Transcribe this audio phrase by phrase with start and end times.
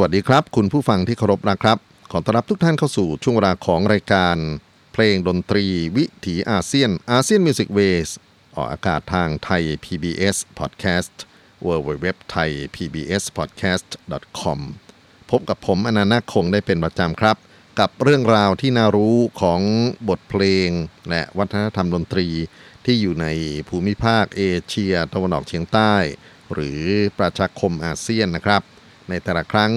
[0.00, 1.78] สวัสดีครับ คุณผู้ฟังที่เคารพนะครับ
[2.10, 4.36] ขอต้อนรับทุกท่านเข้าสู่ช่วงเวลาของรายการ
[4.92, 5.66] เพลงดนตรี
[5.96, 8.08] วิถีอาเซียน ASEAN Music Wave
[8.56, 11.14] ออกอากาศทางไทย PBS Podcast
[11.66, 13.88] w w w t h a i PBS Podcast
[14.40, 14.60] com
[15.30, 17.36] พบกับผมอนันต์คงได้เป็นประจำครับ
[17.80, 19.60] กับเรื่องราวที่น่ารู้ของ
[20.08, 20.68] บทเพลง
[21.08, 22.28] และวัฒนธรรมดนตรี
[22.84, 23.26] ที่อยู่ใน
[23.68, 25.94] ภูมิภาคเอเชียตะวันออกเฉียงใต้
[26.52, 26.80] หรือ
[27.18, 28.62] ประชาคมอาเซียนนะครับ
[29.10, 29.72] ในแต่ละครั้ง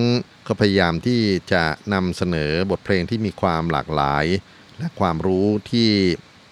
[0.48, 1.22] ก็พยายามที่
[1.54, 1.64] จะ
[1.94, 4.26] นำเสนอบทเพลงที่มีความหลากหลาย
[4.80, 5.90] และความรู้ที่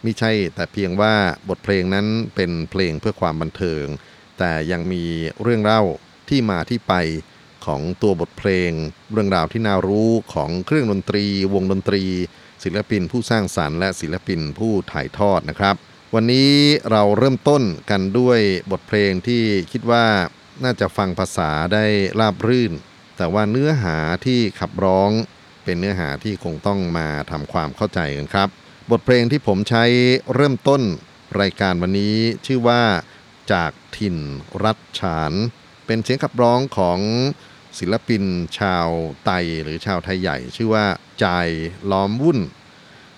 [0.04, 1.14] ไม่ใช่แต่เพียงว่า
[1.50, 3.86] บทเพลงนั้นเป็นเพลงเพื่อความบันเทิง
[4.40, 5.04] แต่ยังมี
[5.42, 5.82] เรื่องเล่า
[6.30, 6.94] ที่มาที่ไป
[7.66, 8.72] ของตัวบทเพลง
[9.12, 12.04] เรื่องราวที่น่ารู้ของเครื่องดนตรี วงดนตรี
[12.64, 15.76] ศิลปินผู้สร้างสรรค์และศิลปินผู้ถ่ายทอดนะครับ
[16.16, 16.52] วันนี้
[16.92, 18.40] เราเริ่มต้นกันด้วย
[18.72, 20.06] บทเพลงที่คิดว่า
[20.64, 21.86] น่าจะฟังภาษาได้
[22.20, 22.74] ราบรื่น
[23.18, 25.12] แต่ว่าเนื้อหาที่ขับร้อง
[25.64, 28.50] เป็นเนื้อหาที่คงต้องมาทำความเข้าใจกันครับ
[28.92, 29.84] บทเพลงที่ผมใช้
[30.34, 30.82] เริ่มต้น
[31.42, 32.16] รายการวันนี้
[32.46, 32.82] ชื่อว่า
[33.54, 34.18] จากถิ่น
[34.64, 35.34] รัฐฉาน
[35.86, 37.00] เป็นเสียงขับร้องของ
[37.80, 38.24] ศิลปิน
[38.60, 38.88] ชาว
[39.26, 39.32] ไต
[39.64, 40.86] หรือชาวไทยใหญ่ ชื่อว่า
[41.20, 41.26] ใจ
[41.92, 42.40] ล้อมวุ่น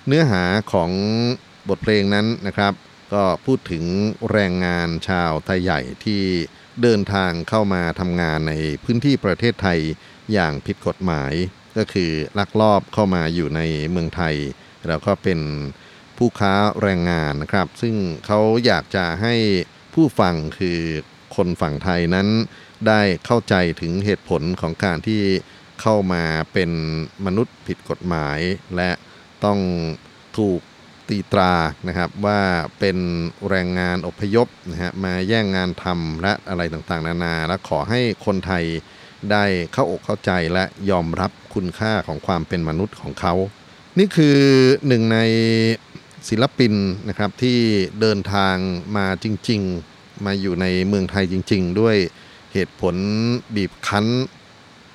[0.07, 0.43] เนื้อหา
[0.73, 0.91] ของ
[1.69, 2.73] บทเพลงนั้นนะครับ
[3.13, 3.83] ก็พูดถึง
[4.31, 6.23] แรงงานชาวไทยใหญ่ที่
[6.81, 9.79] เดินทางเข้ามาทำงานในพื้นที่ประเทศไทย
[10.33, 11.33] อย่างผิดกฎหมาย
[11.77, 13.61] ก็คือลักลอบเข้ามาอยู่ใน
[13.91, 14.35] เมืองไทย
[14.87, 15.39] แล้วก็เป็น
[16.17, 17.95] ผู้ค้าแรงงานนะครับ ซึ่ง
[18.25, 19.35] เขาอยากจะให้
[19.93, 20.79] ผู้ฟังคือ
[21.35, 22.27] คนฝั่งไทยนั้น
[22.87, 25.21] ได้เข้าใจถึงเหตุผลของการที่
[25.81, 26.23] เข้ามา
[26.53, 26.71] เป็น
[27.25, 28.39] มนุษย์ผิดกฎหมาย
[28.75, 28.91] และ
[29.45, 29.59] ต้อง
[30.37, 30.61] ถูก
[31.11, 31.53] ตีตรา
[31.87, 32.39] นะครับว่า
[32.79, 32.97] เป็น
[33.49, 38.63] แรงงานอพยพนะฮะมาแย่งงานทำและอะไรต่างๆ นานา และขอให้คนไทย
[39.31, 39.43] ได้
[39.73, 43.33] เข้าอกเข้าใจและยอมรับคุณค่าของความเป็นมนุษย์ของเขา
[43.99, 44.39] นี่คือ
[44.87, 45.19] หนึ่งใน
[46.29, 46.73] ศิลปิน
[47.09, 47.59] นะครับที่
[48.01, 48.55] เดินทาง
[48.97, 49.61] มาจริง
[49.93, 51.97] ๆ มาอยู่ในเมืองไทยจริง ๆ ด้วย
[52.53, 52.95] เหตุผล
[53.55, 54.05] บีบคั้น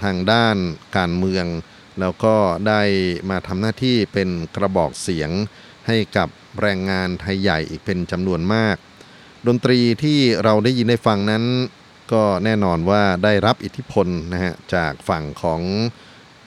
[0.02, 0.56] ทางด้าน
[0.96, 1.46] การเมือง
[2.00, 2.34] แล้วก็
[2.69, 2.82] ได้
[3.30, 5.30] มาทำหน้าที่เป็นกระบอกเสียง
[5.86, 6.28] ให้กับ
[6.60, 8.76] แรงงานไทยใหญ่อีกเป็นจำนวนมาก
[9.46, 11.44] ดนตรีที่เราได้ยินได้ฟังนั้น
[12.12, 15.60] ก็แน่นอนว่าได้รับอิทธิพลนะฮะจากฝั่งของ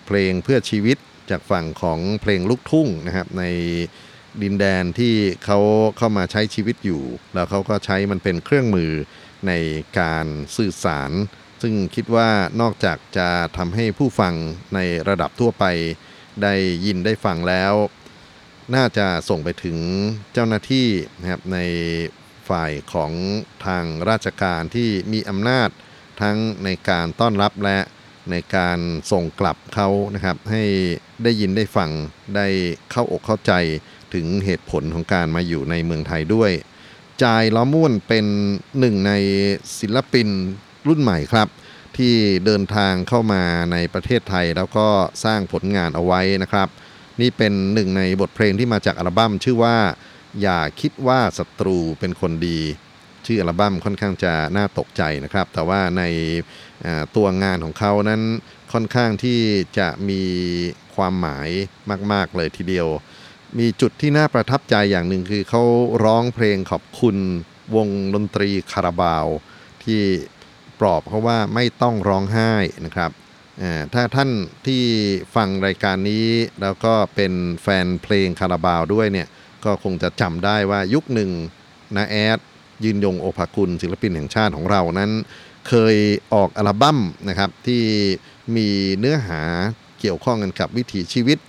[0.05, 0.97] เพลงเพื่อชีวิต
[1.29, 3.43] จากฝั่งของเพลงลูกทุ่งนะครับใน
[4.41, 5.13] ดินแดนที่
[5.45, 5.59] เขา
[5.97, 7.03] เข้ามาใช้ชีวิตอยู่
[7.33, 8.91] แล้วเขาก็ใช้มันเป็นเครื่องมือ
[9.47, 9.51] ใน
[9.99, 10.25] การ
[10.57, 11.11] สื่อสาร
[11.61, 12.29] ซึ่งคิดว่า
[12.61, 14.33] นอกจากจะทำให้ผู้ฟัง
[14.75, 15.65] ในระดับทั่วไป
[16.43, 16.53] ได้
[16.85, 17.73] ยินได้ฟังแล้ว
[18.75, 19.77] น่าจะส่งไปถึง
[20.33, 20.87] เจ้าหน้าที่
[21.19, 21.59] นะครับใน
[22.49, 23.11] ฝ่ายของ
[23.65, 25.69] ทางราชการที่มีอำนาจ
[26.21, 27.79] ทั้งในการต้อนรับและ
[28.31, 28.79] ในการ
[29.11, 30.63] ส่งกลับเขานะครับ ให้
[31.23, 31.89] ได้ยินได้ฟัง
[32.35, 32.47] ได้
[32.91, 33.53] เข้าอกเข้าใจ
[34.13, 36.51] ถึงเหตุผลของการมาอยู่ในเมืองไทยด้วย
[37.23, 38.25] จายล้อม่วนเป็น
[38.79, 39.13] หนึ่งใน
[39.79, 40.27] ศิลปิน
[40.87, 41.47] รุ่นใหม่ครับ
[41.97, 42.13] ที่
[42.45, 44.87] เดินทางเข้ามาในประเทศไทยแล้วก็
[45.25, 46.69] สร้างผลงานเอาไว้นะครับ
[47.21, 49.77] นี่เป็นหนึ่งในบทเพลงที่มาจากอัลบั้มชื่อว่า
[50.41, 52.59] อย่าคิดว่าศัตรูเป็นคนดี
[53.25, 56.03] ชื่ออัลบั้มค่อนข้างจะน่าตกใจนะครับ แต่ว่าใน
[57.15, 58.21] ตัวงานของเขานั้น
[58.73, 59.39] ค่อนข้างที่
[59.79, 60.23] จะมี
[60.95, 61.49] ความหมาย
[62.11, 62.87] มาก ๆ เลยทีเดียว
[63.59, 65.63] มีจุดที่น่าประทับใจอย่างหนึ่งคือเขา
[66.03, 67.17] ร้องเพลงขอบคุณ
[67.75, 69.25] วงดนตรีคาราบาว
[69.83, 70.01] ที่
[70.79, 72.51] ปลอบเขาว่าไม่ต้องร้องไห้
[72.85, 73.11] นะครับ
[73.93, 74.29] ถ้าท่าน
[74.67, 74.83] ที่
[75.35, 76.27] ฟังรายการนี้
[76.61, 79.27] แล้วก็เป็นแฟนเพลงคาราบาวด้วยเนี่ย
[79.65, 81.31] ก็คงจะจำได้ว่ายุคหนึ่ง
[81.95, 82.39] นาแอด
[82.83, 85.11] ยืนยงโอภากุลศิลปินแห่งชาติของเรานั้น
[85.67, 85.95] เคย
[86.33, 87.83] ออกอัลบั้มนะครับที่
[88.55, 88.69] มี
[88.99, 89.41] เนื้อหา
[89.99, 91.39] เกี่ยวข้องกันกับวิถีชีวิต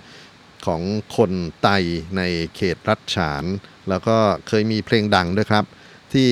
[0.65, 0.81] ของ
[1.17, 1.69] คนไต
[2.17, 2.21] ใน
[2.55, 3.43] เขตรัฐฉาน
[3.89, 5.65] แล้วก็เคยมีเพลงดังด้วยครับ
[6.13, 6.31] ที่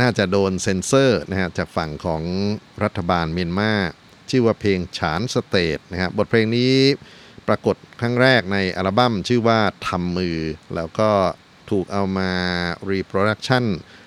[0.00, 2.22] น่าจะโดนเซ็นเซอร์นะฮะจากฝั่งของ
[2.82, 3.72] รัฐบาลเมียนมา
[4.30, 6.74] ชื่อว่าเพลง Shan State นะครับบทเพลงนี้
[7.48, 10.38] ปรากฏครั้งแรกในอัลบั้มชื่อว่าทำมือ
[10.74, 11.10] แล้วก็
[11.70, 12.30] ถูกเอามา
[12.90, 13.64] รีโปรดักชัน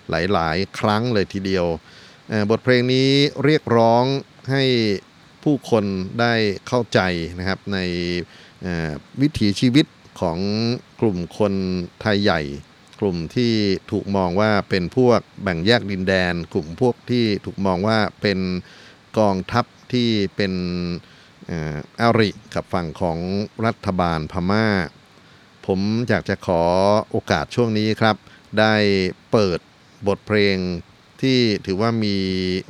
[0.10, 1.66] หลาย ๆ ครั้งเลยทีเดียว
[2.50, 3.10] บทเพลงนี้
[3.44, 4.04] เรียกร้อง
[4.52, 4.64] ให้
[5.44, 5.86] ผู้คน
[6.20, 6.34] ได้
[6.68, 7.00] เข้าใจ
[7.40, 7.80] นะครับใน
[9.22, 9.86] วิถีชีวิต
[10.22, 10.40] ของ
[11.02, 11.54] กลุ่มคน
[12.02, 12.42] ไทยใหญ่
[13.00, 13.54] กลุ่มที่
[13.92, 18.40] ถูกมองว่าเป็นพวกแบ่งแยกดินแดน กลุ่มพวกที่ถูกมองว่าเป็น
[19.20, 20.54] กองทัพ ที่เป็น
[22.02, 23.20] อาริกับฝั่งของ
[23.66, 24.68] รัฐบาลพม่า
[25.66, 26.64] ผมอยากจะขอ
[27.10, 28.16] โอกาสช่วงนี้ครับ
[28.60, 28.76] ได้
[29.32, 29.60] เปิด
[30.08, 30.58] บทเพลง
[31.22, 32.18] ที่ถือว่ามี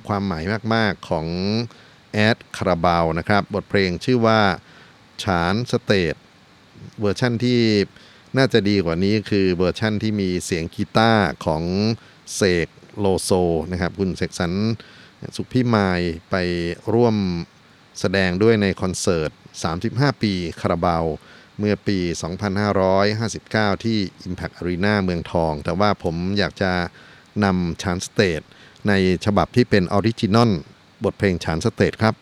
[0.07, 1.27] ความหมายมาก ๆ ของ
[2.13, 4.41] แอดคาราบาวนะครับ บทเพลงชื่อว่า
[5.23, 6.15] ฉาน State
[6.99, 7.61] เวอร์ชั่นที่
[8.37, 11.63] น่าจะดีกว่านี้คือเวอร์ชั่นที่มีเสียงกีตาร์ของ
[12.35, 12.67] เสก
[12.99, 13.31] โลโซ
[13.71, 14.53] นะครับ คุณเสกสรร
[15.35, 16.35] ศุขพิมายไป
[16.93, 17.15] ร่วม
[17.99, 19.31] แสดงด้วยในคอนเสิร์ต
[19.75, 21.05] 35 ปีคาราบาว
[21.59, 21.97] เมื่อปี
[22.91, 23.97] 2559 ที่
[24.27, 26.71] Impact Arena เมืองทอง แต่ว่าผมอยากจะ
[27.43, 28.41] นำฉาน State
[28.87, 28.93] ใน
[29.25, 30.51] ฉบับที่เป็น original
[31.03, 32.15] บทเพลงฉาน State ครับ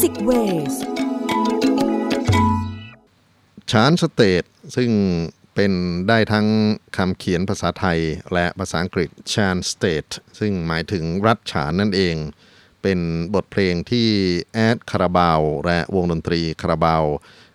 [0.00, 0.74] ASEAN Music Wave
[3.70, 4.44] ฉาน State
[4.76, 4.90] ซึ่ง
[5.54, 5.72] เป็น
[6.08, 6.46] ได้ทั้ง
[6.96, 8.00] คำเขียนภาษาไทย
[8.34, 10.06] และภาษาอังกฤษ Shan State
[10.38, 12.16] ซึ่งหมายถึงรัฐฉานนั่นเอง
[12.82, 13.00] เป็น
[13.34, 14.08] บทเพลงที่
[14.54, 17.04] แอดคาราบาวและวงดนตรีคาราบาว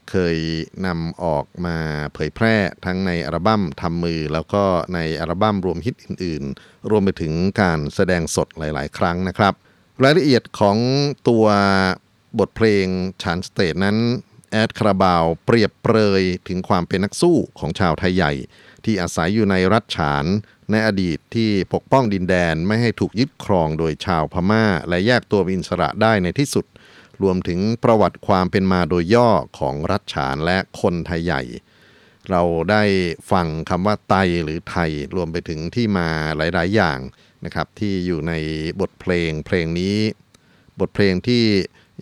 [0.10, 0.38] เคย
[0.86, 1.78] นำออกมา
[2.14, 9.54] เผยแพร่ทั้งในอัลบั้มทำมือ แล้วก็ในอัลบั้มรวมฮิตอื่น ๆ รวมไปถึงการแสดงสดหลาย ๆ ครั้งนะครับ
[10.04, 10.78] รายละเอียดของ
[11.30, 11.46] ตัว
[12.40, 12.88] บทเพลง
[13.22, 13.98] ฉาน State นั้น
[14.52, 18.34] แอดคาราบาวเปรียบเปรยถึงความเป็นนักสู้ของชาวไทยใหญ่
[18.86, 20.26] ที่อาศัยอยู่ในรัฐฉาน
[20.72, 26.66] ในอดีตที่ปกป้องดินแดนไม่ให้ถูกยึดครองโดยชาวพม่า และแยกตัวเป็นอิสระได้ในที่สุด
[27.24, 31.42] รวมถึงประวัติความเป็นมาโดยย่อของรัฐฉานและคนไทยใหญ่
[32.30, 32.84] เราได้
[33.32, 37.00] ฟังคำว่าไตหรือไทยรวมไปถึงที่มาหลาย ๆ อย่าง
[37.46, 38.34] นะครับที่อยู่ใน
[38.82, 39.98] บทเพลงเพลงนี้
[40.80, 41.44] บทเพลงที่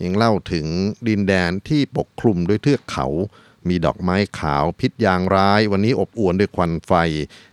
[0.02, 0.66] ยังเล่าถึง
[1.08, 3.06] ดินแดนที่ปกคลุมด้วยเทือกเขา
[3.68, 6.92] มีดอกไม้ขาวพิษยางร้าย วันนี้อบอวลด้วยควันไฟ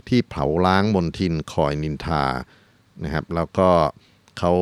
[0.07, 2.23] ที่เผาล้างมนทินคอยนินทา
[3.03, 3.69] นะครับ แล้วก็
[4.39, 4.53] เขา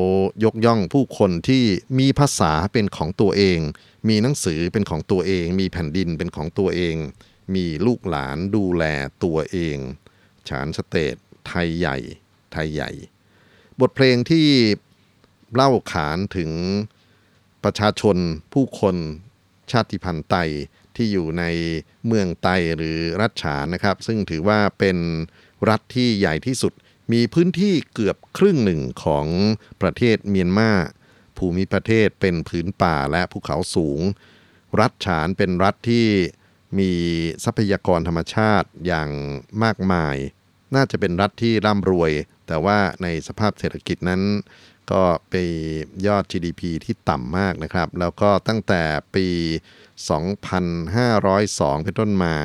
[0.44, 1.64] ยกย่องผู้คนที่
[1.98, 3.58] มีภาษาเป็นของตัวเอง
[4.08, 6.96] มีหนังสือเป็นของตัวเอง มีแผ่นดินเป็นของตัวเอง
[7.54, 8.84] มีลูกหลานดูแล
[9.24, 9.76] ตัวเอง
[10.48, 11.16] ฉานสเตท
[11.46, 11.98] ไทยใหญ่
[12.52, 12.90] ไทยใหญ่
[13.80, 14.46] บทเพลงที่
[15.54, 16.50] เล่าขานถึง
[17.64, 18.16] ประชาชน
[18.52, 18.96] ผู้คน
[19.70, 20.36] ชาติพันธุ์ไต
[20.96, 21.44] ที่อยู่ใน
[22.06, 24.96] เมืองไตหรือรัฐฉานนะครับ ซึ่งถือว่าเป็น
[25.68, 26.72] รัฐที่ใหญ่ที่สุด
[27.12, 29.26] มีพื้นที่เกือบครึ่งหนึ่งของ
[29.82, 30.72] ประเทศเมียนมา
[31.38, 34.00] ภูมิประเทศเป็นพื้นป่าและภูเขาสูง
[34.80, 36.06] รัฐฉานเป็นรัฐที่
[36.78, 36.92] มี
[37.44, 39.10] ทรัพยากรธรรมชาติอย่าง
[39.62, 40.16] มากมาย
[40.74, 42.12] น่าจะเป็นรัฐที่ร่ำรวย
[42.46, 44.22] แต่ว่าในสภาพเศรษฐกิจนั้น
[44.92, 45.34] ก็ไป
[46.06, 48.82] ยอด GDP ที่ต่ำมากนะครับ แล้วก็ตั้งแต่
[49.14, 49.28] ปี
[50.16, 52.36] 2502 เป็นต้นมา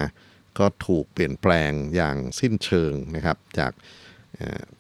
[0.60, 3.72] ก็ถูกเปลี่ยนแปลงอย่างสิ้นเชิงนะครับ จาก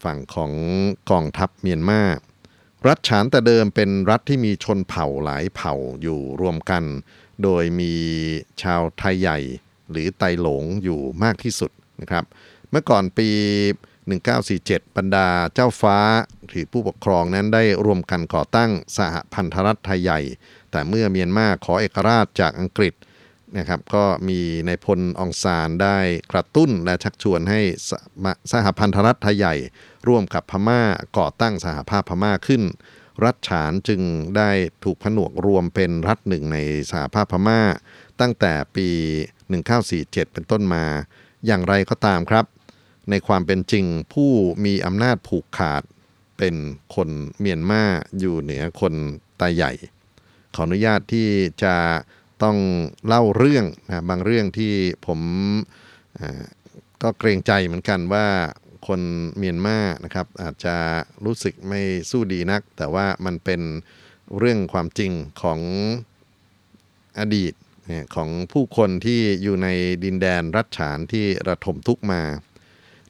[0.03, 0.51] ฝั่งของ
[1.11, 2.03] กองทัพเมียนมา
[2.87, 6.83] รัฐฉานแต่เดิมเป็นรัฐที่มีชนเผ่าหลายเผ่าอยู่รวมกัน
[7.43, 7.93] โดยมี
[8.61, 9.39] ชาวไทยใหญ่
[9.91, 12.23] หรือไตหลงอยู่มากที่สุดนะครับ
[12.69, 13.29] เมื่อก่อนปี
[14.09, 15.97] 1947 บรรดาเจ้าฟ้า
[16.47, 20.19] หรือผู้ปกครองนั้นได้รวมกันก่อตั้งสหพันธรัฐไทยใหญ่
[20.71, 22.93] แต่เมื่อเมียนมาขอเอกราชจากอังกฤษ
[23.57, 25.97] นะครับก็มีในพลองซานได้
[26.31, 27.61] กระตุ้นและชักชวนให้
[28.51, 29.55] สหพันธรัฐไทยใหญ่
[30.07, 30.81] ร่วมกับพม่า
[31.17, 32.63] ก่อตั้งสหภาพพม่าขึ้น
[33.23, 34.01] รัฐฉานจึง
[34.37, 34.51] ได้
[34.83, 36.57] ถูกผนวกรวมเป็นรัฐหนึ่งใน
[36.91, 37.61] สหภาพพม่า
[38.21, 38.87] ตั้งแต่ปี
[39.57, 40.83] 1947 เป็นต้นมา
[41.45, 42.45] อย่างไรก็ตามครับ
[43.09, 44.31] ในความเป็นจริงผู้
[44.65, 45.83] มีอำนาจผูกขาด
[46.37, 46.55] เป็น
[46.95, 47.83] คนเมียนมา
[48.19, 48.93] อยู่เหนือคน
[49.39, 49.71] ตาใหญ่
[50.55, 51.29] ขออนุญาตที่
[51.63, 51.75] จะ
[52.43, 52.57] ต้อง
[53.07, 54.73] เล่าเรื่องนะบางเรื่องที่
[55.07, 55.19] ผม
[57.01, 58.27] ก็เกรงใจเหมือนกันว่า
[58.87, 59.01] คน
[59.37, 60.75] เมียนมานะครับอาจจะ
[61.25, 63.61] รู้สึกไม่สู้ดีนัก แต่ว่ามันเป็น
[64.37, 65.59] เรื่องความจริงของ
[67.19, 67.53] อดีต
[68.15, 69.67] ของผู้คนที่อยู่ใน
[70.03, 72.21] ดินแดนรัฐฉานที่ระทมทุกมา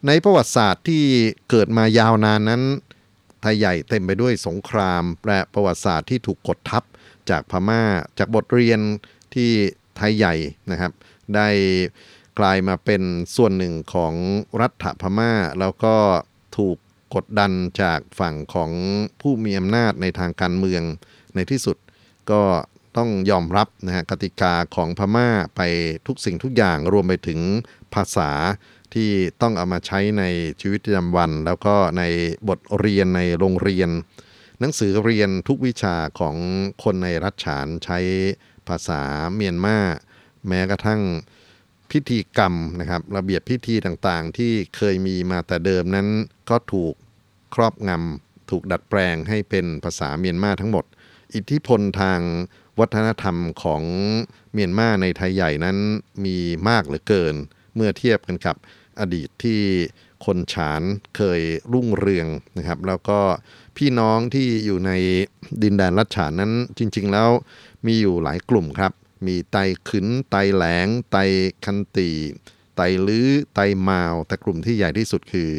[0.08, 1.04] ในประวัติศาสตร์ที่
[1.50, 2.64] เกิดมายาวนานนั้น
[3.42, 6.84] ไทยใหญ่เต็มไปด้วยสงคราม และประวัติศาสตร์ที่ถูกกดทับ
[7.30, 7.84] จากพม่า
[8.18, 8.80] จากบทเรียน
[9.34, 9.50] ที่
[9.98, 10.36] ไทยใหญ่
[10.72, 10.92] นะครับ
[11.36, 11.50] ได้
[12.40, 13.02] กลายมาเป็น
[13.36, 14.14] ส่วนหนึ่งของ
[14.62, 15.96] รัฐพม่า แล้วก็
[16.58, 16.78] ถูก
[17.16, 18.72] กดดันจากฝั่งของ
[19.22, 20.84] ผู้มีอำนาจในทางการเมือง
[21.36, 21.78] ในที่สุด
[22.32, 22.42] ก็
[22.98, 25.62] ต้องยอมรับนะฮะกติกาของพม่าไป
[26.08, 27.40] ทุกสิ่งทุกอย่างรวมไปถึง
[27.94, 28.32] ภาษา
[28.96, 30.24] ที่ต้องเอามาใช้ใน
[30.62, 32.04] ชีวิตประจำวัน แล้วก็ใน
[32.50, 33.90] บทเรียนในโรงเรียน
[34.60, 36.36] หนังสือเรียนทุกวิชาของ
[36.84, 38.00] คนในรัฐฉานใช้
[38.68, 39.02] ภาษา
[39.36, 39.78] เมียนมา
[40.48, 41.02] แม้กระทั่ง
[41.92, 46.08] พิธีกรรมนะครับ ระเบียบพิธีต่างๆ ที่เคยมีมาแต่เดิมนั้น
[46.50, 46.94] ก็ถูก
[47.56, 50.86] ครอบงำถูกดัดแปลงให้เป็นภาษาเมียนมาทั้งหมด
[51.36, 52.20] อิทธิพลทาง
[52.80, 53.84] วัฒนธรรมของ
[54.54, 55.78] เมียนมาในไทยใหญ่นั้น
[56.26, 56.38] มี
[56.70, 57.36] มากเหลือเกิน
[57.76, 58.56] เมื่อเทียบกันกับ
[59.00, 59.62] อดีตที่
[60.26, 60.82] คนฉาน
[61.16, 61.42] เคย
[61.74, 62.28] รุ่งเรือง
[62.58, 63.20] นะครับ แล้วก็
[63.78, 64.92] พี่น้องที่อยู่ใน
[65.64, 67.30] ดินแดนรัชฉานนั้นจริง ๆ แล้ว
[67.86, 68.92] มีอยู่หลายกลุ่มครับ
[69.28, 69.58] มีไต
[69.90, 71.18] ขึ้นไตแหลง ไต
[71.66, 72.12] คันตี
[72.76, 75.52] ไตลื้อไตมาว แต่กลุ่มที่ใหญ่ที่สุดคือ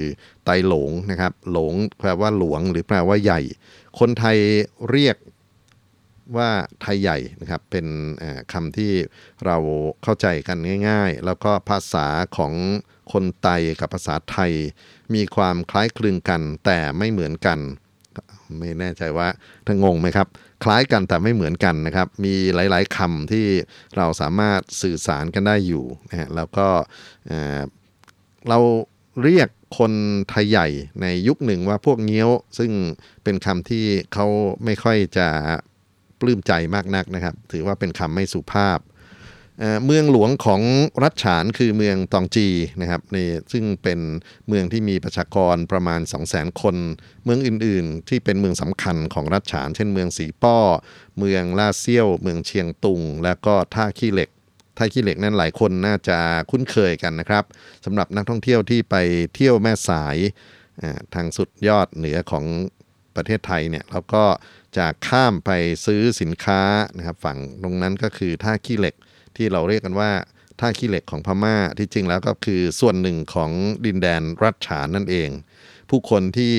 [0.44, 3.40] ไตหลงนะครับ หลงแปลว่าหลวงหรือแปลว่าใหญ่
[3.98, 4.38] คนไทย
[4.90, 5.16] เรียก
[6.36, 6.50] ว่า
[6.82, 7.86] ไทยใหญ่นะครับเป็น
[8.52, 8.92] คำที่
[9.44, 9.56] เรา
[10.02, 12.52] เข้าใจกันง่าย ๆ แล้วก็ภาษาของ
[13.12, 13.48] คนไต
[13.80, 14.52] กับภาษาไทย
[15.14, 17.58] มีความคล้ายคลึงกันแต่ไม่เหมือนกัน
[18.58, 19.28] ไม่แน่ใจว่า
[19.66, 20.28] ถ้านงงไหมครับ
[20.64, 23.46] คล้ายกันแต่ไม่เหมือนกันนะครับ มีหลาย ๆคำที่
[23.96, 26.68] เราสามารถสื่อสารกันได้อยู่นะฮะแล้วก็
[28.48, 28.58] เรา
[29.22, 29.92] เรียกคน
[30.28, 30.68] ไทยใหญ่
[31.02, 32.70] ในยุคหนึ่งว่าพวกเงี้ยว ซึ่ง
[33.24, 34.26] เป็นคำที่เขา
[34.64, 35.28] ไม่ค่อยจะ
[36.20, 38.78] ปลื้มใจมากนักนะครับ ถือว่าเป็นคำไม่สุภาพ
[39.84, 40.62] เมืองหลวงของ
[41.02, 42.48] รัฐฉานคือเมืองตองจี
[42.80, 43.16] นะครับใน
[43.52, 44.00] ซึ่งเป็น
[44.48, 46.76] เมืองที่มีประชากรประมาณ 2 0 0 0 0 0 คน
[47.24, 50.58] เมืองอื่นๆ ที่เป็นเมืองสำคัญของรัฐฉาน เช่นเมืองสีป้อ
[51.18, 54.30] เมืองลาเซียว เมืองเชียงตุง แล้วก็ท่าขี้เหล็ก
[54.76, 56.18] ท่าขี้เหล็กนั้นหลายคนน่าจะ
[56.50, 57.44] คุ้นเคยกันนะครับ
[57.84, 58.96] สำหรับนักท่องเที่ยวที่ไป
[59.34, 60.16] เที่ยวแม่สาย
[61.14, 62.44] ทางสุดยอดเหนือของ
[63.16, 64.24] ประเทศไทยเนี่ยเราก็
[64.76, 65.50] จะข้ามไป
[65.86, 66.60] ซื้อสินค้า
[66.96, 68.94] นะครับฝั่งตรงนั้นก็คือท่าขี้เหล็ก
[69.36, 70.10] ที่เราเรียกกันว่า
[70.60, 73.50] ท่าขี้เหล็กของพม่าที่จริงแล้วก็คือส่วนหนึ่งของ
[73.86, 75.30] ดินแดนรัฐฉานนั่นเอง
[75.90, 76.54] ผู้คนที่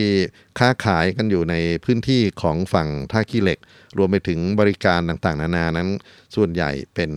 [0.60, 3.60] ค้าขายกันอยู่ในพื้นที่ของฝั่งท่าขี้เหล็ก
[3.98, 5.90] รวมไปถึงบริการต่างๆ นานานั้น
[6.36, 7.12] ส่วนใหญ่เป็น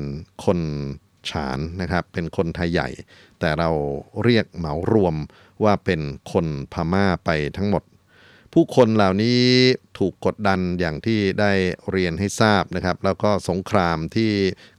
[0.45, 0.61] คน
[1.31, 2.89] ฉานนะครับ เป็นคนไทยใหญ่
[3.41, 3.71] แต่เรา
[4.25, 5.15] เรียกเหมารวม
[5.65, 6.01] ว่าเป็น
[6.33, 7.83] คนพม่าไปทั้งหมด
[8.53, 9.43] ผู้คนเหล่านี้
[9.99, 11.53] ถูกกดดันอย่างที่ได้
[11.91, 14.31] เรียนให้ทราบนะครับ แล้วก็สงครามที่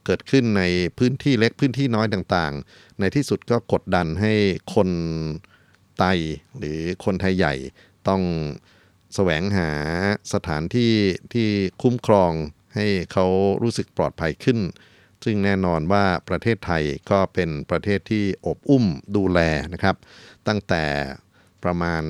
[0.04, 0.62] เกิดขึ้นใน
[0.98, 4.34] พื้นที่เล็กพื้นที่น้อยต่างๆ ในที่สุดก็กดดันให้
[4.74, 4.88] คน
[5.98, 6.04] ไต
[6.58, 7.54] หรือคนไทยใหญ่
[8.08, 8.22] ต้อง
[9.14, 9.70] แสวงหา
[10.32, 10.92] สถานที่
[11.34, 11.48] ที่
[11.82, 12.32] คุ้มครอง
[12.74, 13.26] ให้เขา
[13.62, 14.58] รู้สึกปลอดภัยขึ้น
[15.24, 18.84] ซึ่งแน่นอนว่าประเทศไทยก็เป็นประเทศที่อบอุ้ม
[19.16, 19.40] ดูแล
[19.72, 19.96] นะครับ
[20.48, 20.84] ตั้งแต่
[21.64, 22.02] ประมาณ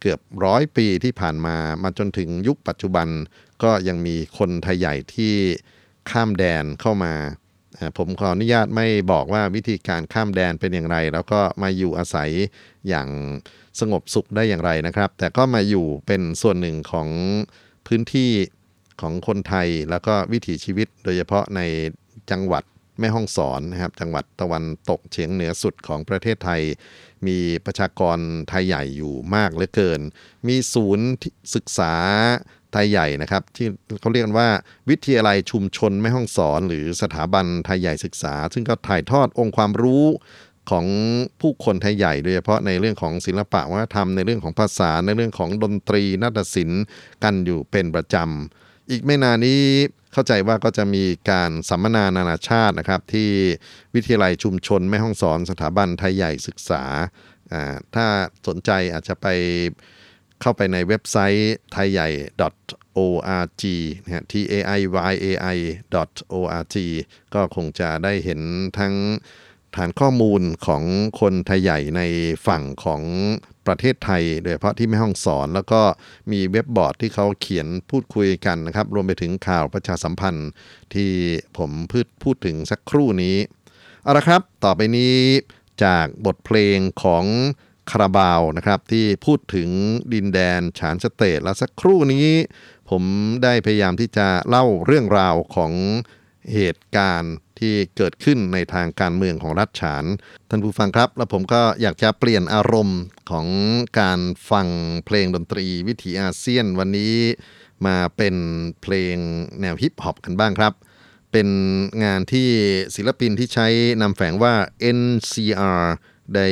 [0.00, 3.08] เกือบร้อยปีที่ผ่านมามาจนถึงยุคปัจจุบัน
[3.62, 5.34] ก็ยังมีคนไทยใหญ่ที่
[6.10, 7.14] ข้ามแดนเข้ามา
[7.98, 12.30] ผมขออนุญาตไม่บอกว่าวิธีการข้ามแดนเป็นอย่างไร แล้วก็มาอยู่อาศัย
[12.88, 13.08] อย่าง
[13.80, 17.08] สงบสุขได้อย่างไรนะครับ แต่ก็มาอยู่เป็นส่วนหนึ่งของ
[17.86, 18.30] พื้นที่
[19.00, 21.60] ของคนไทยแล้วก็วิถีชีวิตโดยเฉพาะใน
[22.30, 22.64] จังหวัด
[23.00, 26.62] แม่ฮ่องสอนนะครับ จังหวัดตะวันตกเฉียงเหนือสุดของประเทศไทย
[27.26, 30.00] มีประชากรไทยใหญ่อยู่มากเหลือเกิน
[30.48, 31.06] มีศูนย์
[31.54, 31.94] ศึกษา
[32.72, 33.66] ไทยใหญ่นะครับ ที่
[34.00, 34.48] เขาเรียกกันว่า
[34.90, 40.06] วิทยาลัยชุมชนแม่ห้องสอน หรือสถาบันไทยใหญ่ศึกษา ซึ่งก็ถ่ายทอดองค์ความรู้
[40.70, 40.86] ของ
[41.40, 46.82] ผู้คนไทยใหญ่ โดยเฉพาะในเรื่องของศิลปะวัฒนธรรมในเรื่องของภาษาในเรื่องของดนตรีนาฏศิลป์
[47.24, 49.62] กันอยู่เป็นประจำอีกไม่นานนี้
[50.16, 53.30] เข้าใจว่าก็จะมีการสัมมนานานาชาตินะครับ ที่
[53.94, 56.82] วิทยาลัยชุมชนแม่ห้องสอนสถาบันไทยใหญ่ศึกษา
[57.94, 58.06] ถ้า
[58.46, 59.26] สนใจอาจจะไป
[60.40, 62.08] เข้าไปในเว็บไซต์ไทยใหญ่
[62.98, 63.62] org
[64.04, 64.80] นะฮะ t a i
[65.12, 65.58] y a i
[66.32, 66.76] org
[67.34, 68.40] ก็คงจะได้เห็น
[68.78, 68.94] ทั้ง
[69.76, 70.82] ฐานข้อมูลของ
[71.20, 72.02] คนไทยใหญ่ใน
[72.46, 73.02] ฝั่งของ
[73.66, 75.80] ประเทศไทย โดยเฉพาะที่แม่ห้องสอน แล้วก็
[76.32, 80.50] มีเว็บบอร์ดที่เขาเขียนพูดคุยกันนะครับ รวมไปถึงข่าวประชาสัมพันธ์
[80.94, 81.10] ที่
[81.58, 83.36] ผมพูดพูดถึงสักครู่นี้
[84.02, 85.16] เอาละครับ ต่อไปนี้
[85.84, 87.24] จากบทเพลงของ
[87.90, 89.68] คาราบาวนะครับ ที่พูดถึง
[90.12, 92.28] ดินแดนฉานสเตทแล้วสักครู่นี้
[92.90, 93.02] ผม
[93.42, 95.72] ได้พยายามที่จะเล่าเรื่องราวของ
[96.54, 100.04] เหตุการณ์ที่เกิดขึ้นในทางการเมืองของรัฐฉาน
[100.48, 103.46] ท่านผู้ฟังครับ แล้วผมก็อยากจะเปลี่ยนอารมณ์ของ
[104.00, 104.66] การฟัง
[105.06, 107.14] เพลงดนตรีวิถีอาเซียนวันนี้
[107.86, 108.36] มาเป็น
[108.82, 109.16] เพลง
[109.60, 110.72] แนวฮิปฮอปกันบ้างครับ
[111.32, 111.48] เป็น
[112.04, 112.48] งานที่
[112.96, 113.66] ศิลปินที่ใช้
[114.02, 114.54] นำแฝงว่า
[114.98, 115.82] NCR
[116.34, 116.46] ได้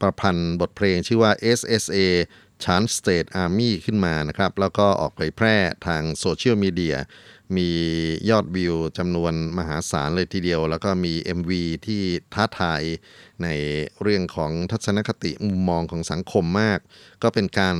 [0.00, 1.98] ประพันธ์บทเพลงชื่อว่า SSA
[2.64, 6.96] c h a n State Army ขึ้นมานะครับ แล้วก็ออกเผยแพร่ทางโซเชียลมีเดีย
[7.56, 7.68] มี
[8.30, 11.50] ยอดวิวจำนวนมหาศาลเลยทีเดียว แล้วก็มี MV
[11.86, 12.02] ที่
[12.34, 12.82] ท้าทาย
[13.42, 13.48] ใน
[14.02, 16.78] เรื่องของทัศนคติมุมมองของสังคมมาก
[17.22, 17.76] ก็เป็นการ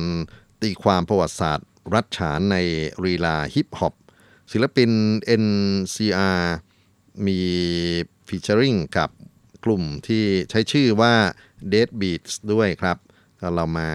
[0.61, 2.57] ตีความประวัติศาสตร์ รัฐฉานใน
[3.05, 3.93] ลีลาฮิปฮอป
[4.51, 4.91] ศิลปิน
[5.43, 6.41] NCR
[7.25, 7.39] มี
[8.27, 9.09] featuring กับ
[9.65, 11.13] กลุ่มที่ใช้ชื่อว่า
[11.71, 12.97] Dead Beats ด้วยครับ
[13.55, 13.89] เรามา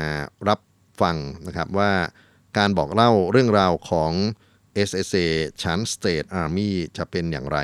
[0.48, 0.60] รับ
[1.00, 1.92] ฟังนะครับว่า
[2.58, 4.12] การบอกเล่าเรื่องราวของ
[4.88, 5.26] SSA
[5.62, 7.58] ชั้น State Army จะเป็นอย่างไร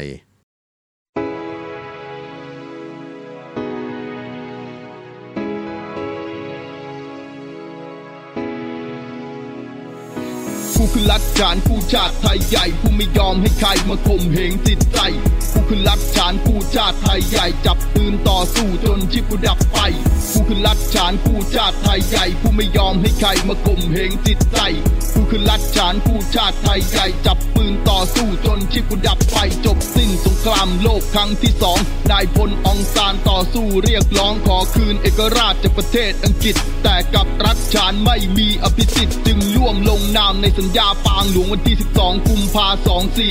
[10.92, 14.98] คือรักฐานกูชาติไทยใหญ่กูไม่ยอมให้ใครมาข่มเหงจิตใจ
[15.52, 19.78] กูคือรักฐานกูชาติไทยใหญ่จับปืนต่อสู้จนชีพกูดับไป
[20.32, 24.58] กูคือรักฐานกูชาติไทยใหญ่กูไม่ยอมให้ใครมาข่มเหงจิตใจ
[25.14, 31.78] กูคือลัดจานกูชาติไทยใหญ่จับปืนต่อสู้จนชีพกูดับไฟจบสิ้นสงครามโลกครั้งที่สอง
[32.10, 42.66] นายพลองซานต่อสู้เรียกร้องขอคืนเอกราชจากประเทศอังกฤษ แต่กับรัฐชานไม่มีอภิสิทธิ์จึงร่วมลงนามในสัญญาาปางหลวงวันที่ 12 กุมภา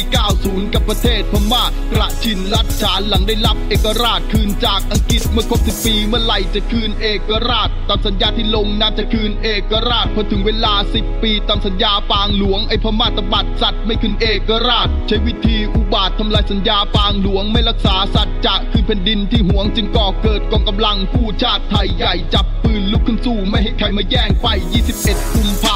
[0.05, 1.63] 2490 กับประเทศพม่า
[1.95, 24.47] กระชินรัฐชานหลังได้รับเอกราชคืนจากอังกฤษเมื่อครบ10ปีเมื่อไหร่จะคืนเอกราช ตามสัญญาที่ลงนามจะคืนเอกราชพอถึงเวลา 10 ปีตามสัญญาปางหลวงไอ้พม่าตบัดสัตว์ไม่คืนเอกราช ใช้วิธีอุบาททำลายสัญญาปางหลวงไม่รักษาสัจจะคืนแผ่นดินที่หวงจึงก่อเกิดกองกำลังผู้ชาติไทยใหญ่จับปืนลุกขึ้นสู้ไม่ให้ใครมาแย่งไป
[24.91, 25.75] 21 กุมภา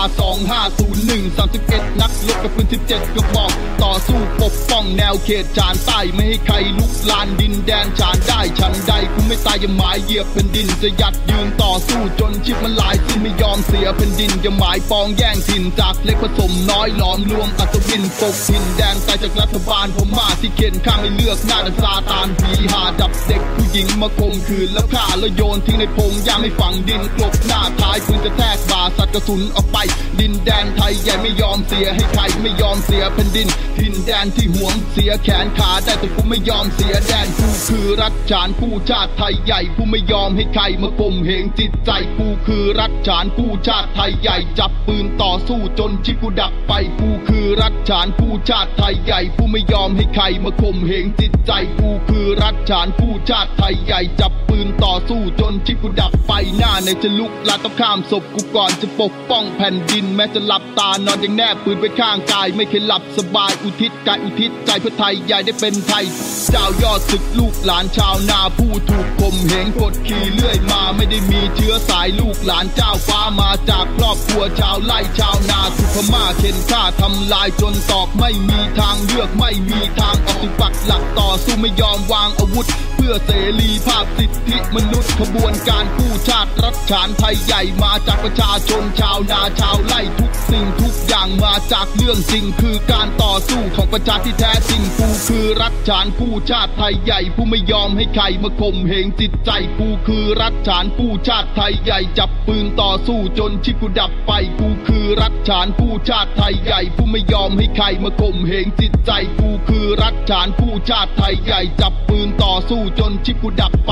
[0.64, 1.38] 2501
[1.70, 3.52] 31นักรบกับปืน17กระบอก
[3.84, 29.78] ต่อสู้ปกป้องแนวเขตจานใต้ไม่ให้ใครลุกลานดินแดนจานได้ฉันใดกูไม่ตายอย่าหมายเหยียบแผ่นดินจะยัดยืนต่อสู้จนชีพมันลายสิ้นไม่ยอมเสียแผ่นดินอย่าหมายปองแย่งถิ่นจากเล็กผสมน้อยหลอมรวมอัศวินปกถิ่นแดนตายจากรัฐบาลพม่าที่เข็นข้างให้เลือกหน้าดันซาตานผีหาจับเด็กผู้หญิงมาข่มขืนแล้วฆ่าแล้วโยนทิ้งในพงยามไม่ฝังดินกลบหน้าท้ายปืนจะแทกบาสัตว์กระสุนออกไป
[30.20, 66.06] ดินแดนไทยใหญ่ไม่ยอมอมเสียให้ใครไม่ยอมเสียแผ่นดินถิ่นแดนที่หวงเสียแขนขาได้แต่กูไม่ยอมเสียแดนกูคือรัฐฉานผู้ชาติไทยใหญ่ผู้ไม่ยอมให้ใครมาข่มเหงจิตใจกูคือรัฐฉานผู้ชาติไทยใหญ่จับปืนต่อสู้จนชีพกูดับไปกูคือรัฐฉานผู้ชาติไทยใหญ่ผู้ไม่ยอมให้ใครมาข่มเหงจิตใจกูคือรัฐฉานผู้ชาติไทยใหญ่จับปืนต่อสู้จนชีพกูดับไปหน้าในจะลุกลาต้องข้ามศพกูก่อนจะปกป้องแผ่นดินแม้จะหลับตานอนยังแนบปืนไปข้างกาย ไม่เคยหลับสบายอุทิศกายอุทิศใจเพื่อไทยใหญ่ได้เป็นไทย
[66.52, 82.68] เจ้ายอดศึกลูกหลานชาวนาผู้ถูกข่มเหงกดขี่เลื่อยมาไม่ได้มีเชื้อสายลูกหลานเจ้าฟ้ามาจากครอบครัวชาวไร่ชาวนาถูกพม่าเข็นฆ่าทำลายจนตอกไม่มีทางเลือกไม่มีทางออกสู่ปักหลักต่อสู้ไม่ยอมวางอาวุธ
[83.06, 113.92] พื่อเสรีภาพสิทธิมนุษย์ขบวนการกู้ชาติรัฐฉานไทยใหญ่มาจากประชาชนชาวนาชาวไร่ทุกสิ่งทุกอย่างมาจากเรื่องจริง คือการต่อสู้ของประชาที่แท้จริงกูคือรัฐฉานผู้ชาติไทยใหญ่ผู้ไม่ยอมให้ใครมาข่มเหงจิตใจกูคือรัฐฉานผู้ชาติไทยใหญ่จับปืนต่อสู้จนชีพกูดับไปกูคือรัฐฉานผู้ชาติไทยใหญ่ผู้ไม่ยอมให้ใครมาข่มเหงจิตใจกูคือรัฐฉานผู้ชาติไทยใหญ่จับปืน ต่อสู้จนชีพกูดับไป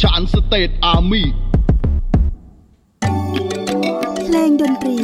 [0.00, 1.28] Shan State Army
[4.24, 5.00] เพลงดนตรี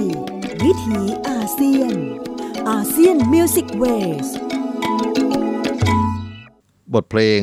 [0.64, 1.94] วิถีอาเซียน
[2.70, 4.28] ASEAN Music Wave
[6.94, 7.40] บทเพลง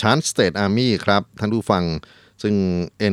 [0.00, 1.84] Chant State Army ครับ ท่านผู้ฟัง
[2.42, 2.56] ซึ่ง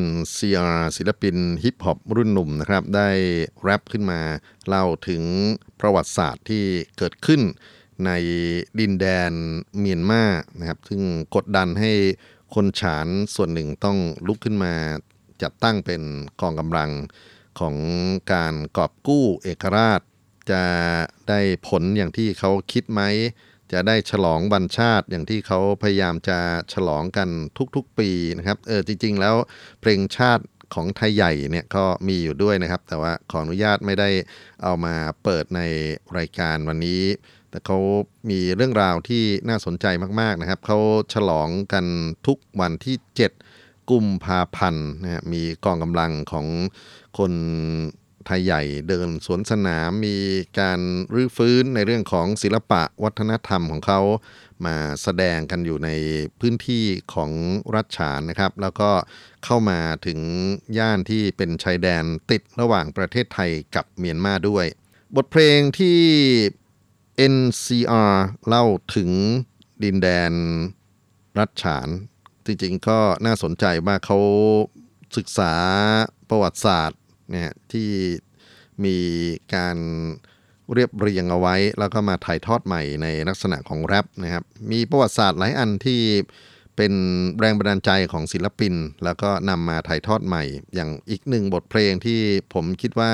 [0.03, 3.09] NCR ศิลปินฮิปฮอปรุ่นหนุ่มนะครับ ได้
[3.61, 4.19] แรปขึ้นมา
[4.67, 5.23] เล่าถึง
[5.79, 6.63] ประวัติศาสตร์ที่
[6.97, 7.41] เกิดขึ้น
[8.05, 8.11] ใน
[8.79, 9.31] ดินแดน
[9.79, 10.23] เมียนมา
[10.59, 11.01] นะครับ ซึ่ง
[11.35, 11.91] กดดันให้
[12.55, 14.73] คนฉานส่วนหนึ่งต้องลุกขึ้นมา
[15.41, 16.01] จัดตั้งเป็น
[16.41, 16.91] กองกำลัง
[17.59, 17.75] ของ
[18.33, 20.01] การกอบกู้เอกราช
[20.51, 20.63] จะ
[21.29, 23.01] ได้ผลอย่างที่เขาคิดไหม
[23.71, 26.39] จะได้ฉลองวันชาติอย่างที่เขาพยายามจะ
[26.73, 27.29] ฉลองกัน
[27.75, 29.35] ทุกๆปีนะครับเออจริง ๆ แล้ว
[29.81, 34.09] เพลงชาติของไทยใหญ่เนี่ยก็มีอยู่ด้วยนะครับ แต่ว่าขออนุญาตไม่ได้
[34.63, 35.61] เอามาเปิดใน
[36.17, 37.03] รายการวันนี้
[37.49, 37.77] แต่เขา
[38.29, 39.85] มีเรื่องราวที่น่าสนใจ
[40.21, 40.79] มากๆนะครับเขา
[41.13, 41.85] ฉลองกัน
[42.27, 42.95] ทุกวันที่
[43.43, 46.47] 7 กุมภาพันธ์นะฮะมีกองกำลังของ
[47.17, 47.33] คน
[48.29, 50.17] ไทยใหญ่เดินสวนสนามมี
[50.59, 50.79] การ
[51.13, 54.01] รื้อฟื้นในเรื่องของศิลปะวัฒนธรรมของเขา
[54.65, 55.89] มาแสดงกันอยู่ใน
[56.39, 57.31] พื้นที่ของ
[57.75, 58.91] รัฐฉานนะครับ แล้วก็
[59.45, 60.19] เข้ามาถึง
[60.77, 64.65] ย่านที่เป็นชายแดนติดระหว่างประเทศไทยกับเมียนมาด้วย
[65.15, 65.99] บทเพลงที่
[67.33, 68.13] NCR
[68.47, 68.65] เล่า
[68.95, 69.09] ถึง
[69.83, 70.31] ดินแดน
[71.39, 71.87] รัฐฉาน
[72.45, 74.17] จริงๆก็น่าสนใจว่าเขา
[75.17, 75.53] ศึกษา
[76.29, 76.99] ประวัติศาสตร์
[77.31, 77.89] เนี่ยที่
[78.85, 78.97] มี
[79.55, 79.77] การ
[80.73, 86.01] เรียบเรียงเอาไว้ แล้วก็มาถ่ายทอดใหม่ในลักษณะของแรปนะครับ มีประวัติศาสตร์หลายอันที่
[86.75, 86.93] เป็น
[87.39, 90.43] แรงบันดาลใจของศิลปิน แล้วก็นำมาถ่ายทอดใหม่
[90.75, 92.19] อย่างอีกหนึ่งบทเพลงที่
[92.53, 93.11] ผมคิดว่า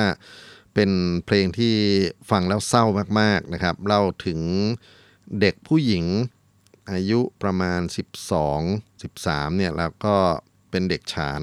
[0.74, 0.92] เป็น
[1.26, 1.76] เพลงที่
[2.30, 2.86] ฟังแล้วเศร้า
[3.20, 4.40] มากๆนะครับเล่าถึง
[5.42, 6.06] เด็กผู้หญิง
[6.92, 7.82] อายุประมาณ
[8.46, 10.16] 12 13เนี่ยแล้วก็
[10.70, 11.42] เป็นเด็กฉาน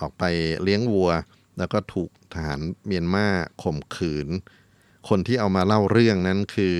[0.00, 0.24] ออกไป
[0.62, 1.10] เลี้ยงวัว
[1.58, 3.26] แล้วก็ถูกทหารเมียนมา
[3.62, 4.28] ข่มขืน
[5.08, 6.78] คนที่เอามาเล่าเรื่องนั้นคือ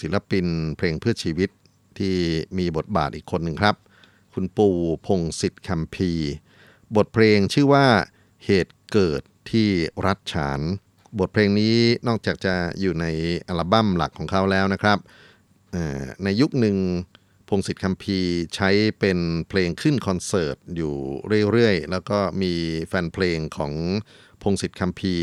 [0.00, 1.50] ศิลปินเพลงเพื่อชีวิต
[1.98, 2.16] ที่
[2.58, 3.76] มีบทบาทอีกคนหนึ่งครับ
[4.34, 4.68] คุณปู
[5.06, 6.10] พงศิษฐ์คำพี
[6.96, 7.86] บทเพลงชื่อว่า
[8.44, 9.68] เหตุเกิดที่
[10.06, 10.60] รัฐฉาน
[11.18, 11.76] บทเพลงนี้
[12.08, 13.06] นอกจากจะอยู่ใน
[13.48, 14.98] อัลบั้มหลักของเขาแล้วนะครับ
[16.24, 16.76] ในยุคหนึ่ง
[17.48, 18.18] พงศิษฐ์คำพี
[18.54, 20.94] ใช้เป็นเพลงขึ้นคอนเสิร์ตอยู่
[21.52, 22.52] เรื่อยๆ แล้วก็มี
[22.88, 23.72] แฟนเพลงของ
[24.42, 25.16] พงศิษฐ์คำพี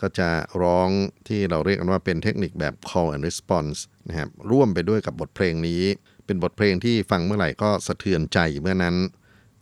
[0.00, 0.28] ก็จะ
[0.62, 0.88] ร้อง
[1.28, 5.82] ที่เราเรียกกันว่าเป็นเทคนิคแบบ call and response นะครับร่วมไปด้วยกับบทเพลงนี้
[6.26, 8.96] เป็นบทเพลงที่ฟังเมื่อไหร่ก็สะเทือนใจเมื่อนั้น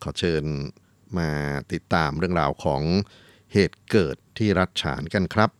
[0.03, 0.45] ขอเชิญ
[1.19, 1.31] มา
[1.73, 2.83] ติดตามเรื่องราวของ
[3.53, 5.51] เหตุเกิดที่รัฐฉานกันครับ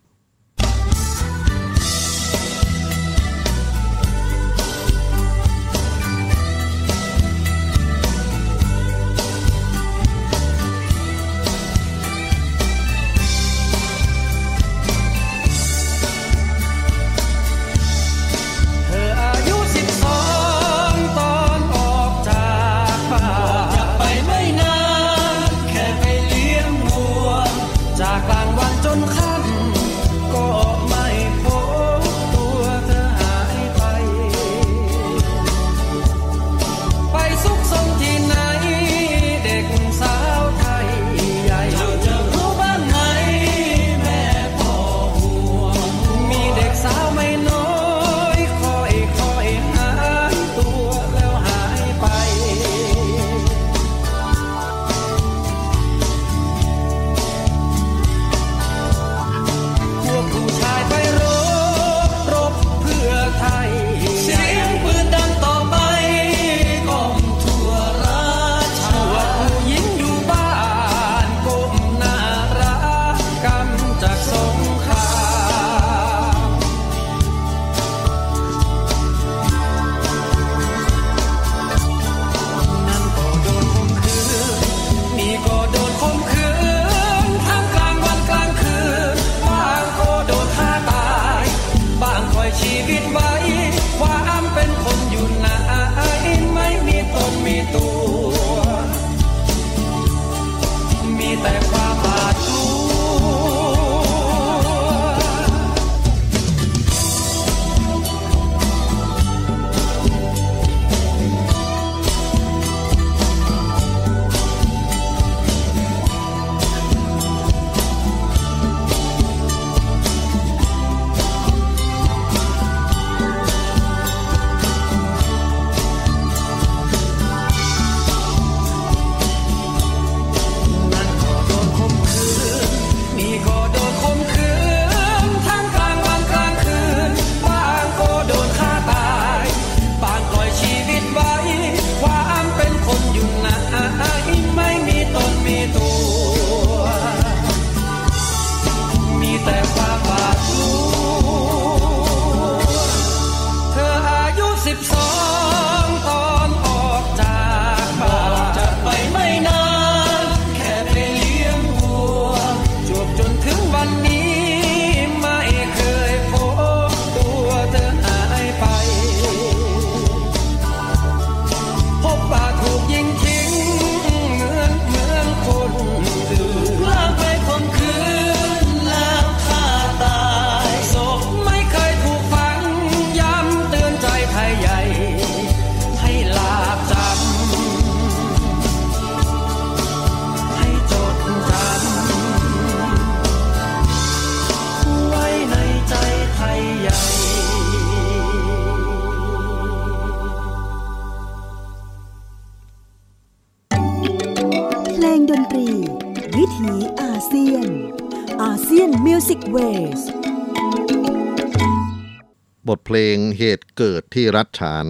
[214.37, 214.87] รัฐฉาน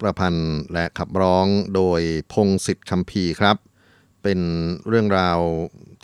[0.00, 2.00] ประพันธ์และขับร้องโดย
[2.32, 3.56] พงศิษฐ์คำพีครับ
[4.22, 4.40] เป็น
[4.88, 5.38] เรื่องราว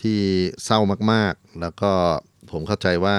[0.03, 0.21] ที่
[0.65, 0.81] เศร้า
[1.13, 1.93] มากๆ แล้วก็
[2.51, 3.19] ผมเข้าใจว่า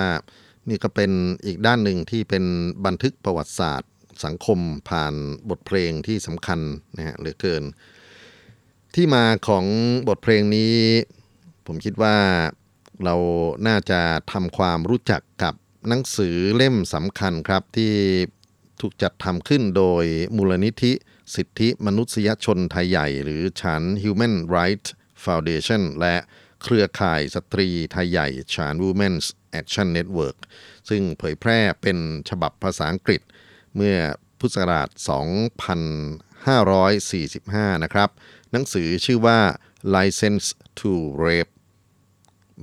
[0.70, 1.12] นี่ก็เป็น
[1.46, 2.44] อีกด้านหนึ่งที่เป็น
[2.86, 3.92] บันทึกประวัติศาสตร์
[4.26, 5.14] สังคมผ่าน
[5.50, 6.60] บทเพลงที่สำคัญ
[6.98, 7.64] นะฮะเหลือเกิน
[8.96, 9.66] ที่มาของ
[10.08, 10.76] บทเพลงนี้
[11.68, 12.18] ผมคิดว่า
[13.04, 13.16] เรา
[13.68, 15.54] น่าจะทำความรู้จักกับ
[15.88, 17.94] หนังสือเล่มสำคัญครับที่
[18.82, 20.06] ถูกจัดทำขึ้นโดย
[20.36, 20.94] มูลนิธิ
[21.36, 24.90] สิทธิมนุษยชนไทยใหญ่ หรือฉัน Human Rights
[25.24, 26.16] Foundation และ
[26.64, 29.28] เครือข่ายสตรีไทยใหญ่ฉัน Women's
[29.60, 30.38] Action Network
[30.90, 31.98] ซึ่งเผยแพร่เป็น
[32.30, 33.22] ฉบับภาษาอังกฤษ
[33.76, 33.98] เมื่อ
[34.40, 34.90] พุทธศักราช
[37.76, 38.10] 2545 นะครับ
[38.52, 39.40] หนังสือชื่อว่า
[39.96, 40.48] License
[40.80, 40.92] to
[41.26, 41.54] Rape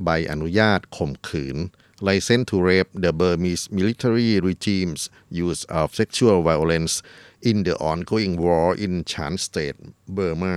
[0.02, 1.56] ใบอนุญาตข่มขืน
[2.00, 7.02] License to Rape the Burmese Military Regime's Use of Sexual Violence
[7.42, 9.76] in the Ongoing War in Chan State
[10.08, 10.54] Burma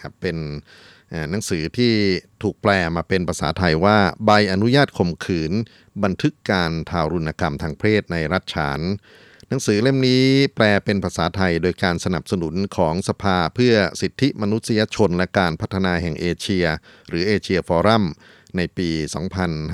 [0.00, 0.36] ครับเป็น
[1.30, 1.92] หนังสือที่
[2.42, 5.52] ถูกแปลมาเป็นภาษาไทยว่า ใบอนุญาตข่มขืน
[6.04, 8.80] บันทึกการทารุณกรรมทางเพศในรัฐฉาน
[9.48, 10.24] หนังสือเล่มนี้
[10.54, 16.66] แปลเป็นภาษาไทยโดยการสนับสนุนของสภาเพื่อสิทธิมนุษยชนและการพัฒนาแห่งเอเชีย
[17.08, 18.04] หรือเอเชียฟอรัม
[18.56, 18.90] ในปี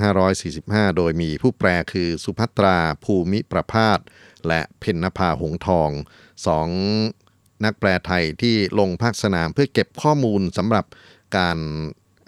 [0.07, 3.99] 2545 โดยมีผู้แปลคือสุภัตรา ภูมิประพาส
[4.47, 5.89] และเพนนภาหงทอง
[6.47, 6.67] สอง
[7.65, 10.85] นักแปลไทยที่ลงภาคสนามเพื่อเก็บข้อมูลสำหรับ
[11.37, 11.57] การ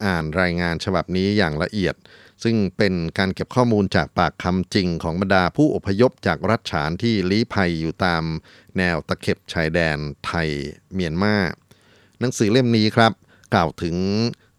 [0.06, 1.96] อ่านรายงานฉบับนี้อย่างละเอียด
[2.44, 8.24] ซึ่งเป็นการเก็บข้อมูลจากปากคำจริงของบรรดาผู้อพยพจากรัฐฉานที่ลี้ภัยอยู่ตาม
[8.78, 10.50] แนวตะเข็บชายแดนไทย
[10.94, 11.36] เมียนมา
[12.20, 13.12] หนังสือเล่มนี้ครับ
[13.54, 13.96] กล่าวถึง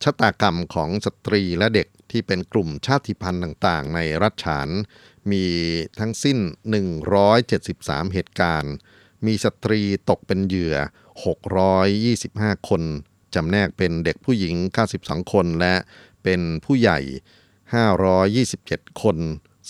[0.02, 4.68] ชะตากรรมของสตรีและเด็กที่เป็นกลุ่มชาติพันธุ์ต่างๆ ในรัฐฉาน
[5.30, 5.44] มี
[5.98, 6.38] ทั้งสิ้น
[7.46, 8.74] 173 เหตุการณ์
[9.26, 9.80] มีสตรี
[10.10, 10.76] ตกเป็นเหยื่อ
[12.12, 12.82] 625 คน
[13.34, 14.54] จำแนกเป็นเด็กผู้หญิง
[14.94, 15.74] 92 คนและ
[16.24, 16.98] เป็นผู้ใหญ่
[18.40, 19.18] 527 คน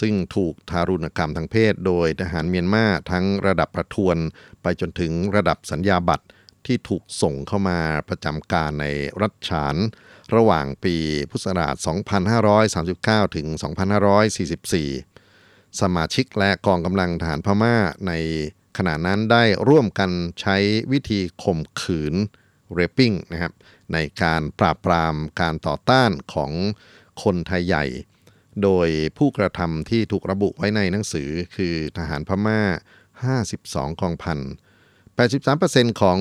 [0.01, 4.17] ซึ่งถูกทารุณกรรมทางเพศ โดยทหารเมียนมาทั้งระดับประทวน
[4.63, 6.27] ไปจนถึงระดับสัญญาบัตร
[6.67, 8.87] ที่ถูกส่งเข้ามาประจำการใน
[9.23, 9.77] รัฐฉาน
[10.37, 10.97] ระหว่างปี
[11.31, 11.75] พุทธศักราช
[13.27, 13.47] 2539 ถึง
[15.05, 18.13] 2544 สมาชิกและกองกำลังทหารพม่าใน
[18.77, 20.11] ขณะนั้นได้ร่วมกัน
[20.41, 20.57] ใช้
[20.93, 22.15] วิธีข่มขืน
[22.79, 23.53] raping นะครับ
[23.93, 26.53] ในการปราบปรามการต่อต้านของ
[27.23, 27.85] คนไทยใหญ่
[28.63, 28.89] โดย
[29.19, 32.61] ผู้กระทำที่ถูกระบุไว้ในหนังสือคือทหารพม่า
[33.31, 34.39] 52 กองพัน
[35.17, 36.19] 83%ของ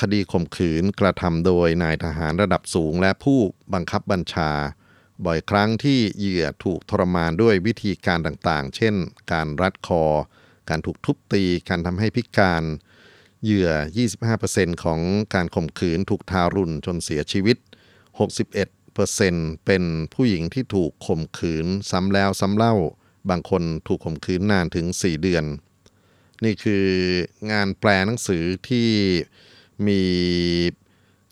[0.00, 3.38] คดีข่มขืนกระทำโดยนายทหารระดับสูงและผู้
[3.74, 4.50] บังคับบัญชา
[5.24, 8.94] บ่อยครั้งที่เหยื่อถูกทรมานด้วยวิธีการต่างๆ เช่น
[9.32, 10.04] การรัดคอ
[10.70, 12.64] การถูกทุบตี การทำให้พิการ
[13.42, 13.70] เหยื่อ
[14.26, 15.00] 25%ของ
[15.34, 17.56] การข่มขืนถูกทารุณจนเสียชีวิต
[18.46, 19.82] 61%เป็น
[20.14, 22.74] ผู้หญิงที่ถูกข่มขืนซ้ำแล้วซ้ำเล่า
[23.30, 25.44] บางคนถูกข่มขืนนานถึง 4 เดือน
[26.44, 26.86] นี่คือ
[27.52, 28.88] งานแปลหนังสือที่
[29.86, 30.02] มี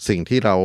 [0.08, 0.56] สิ่งที่เรา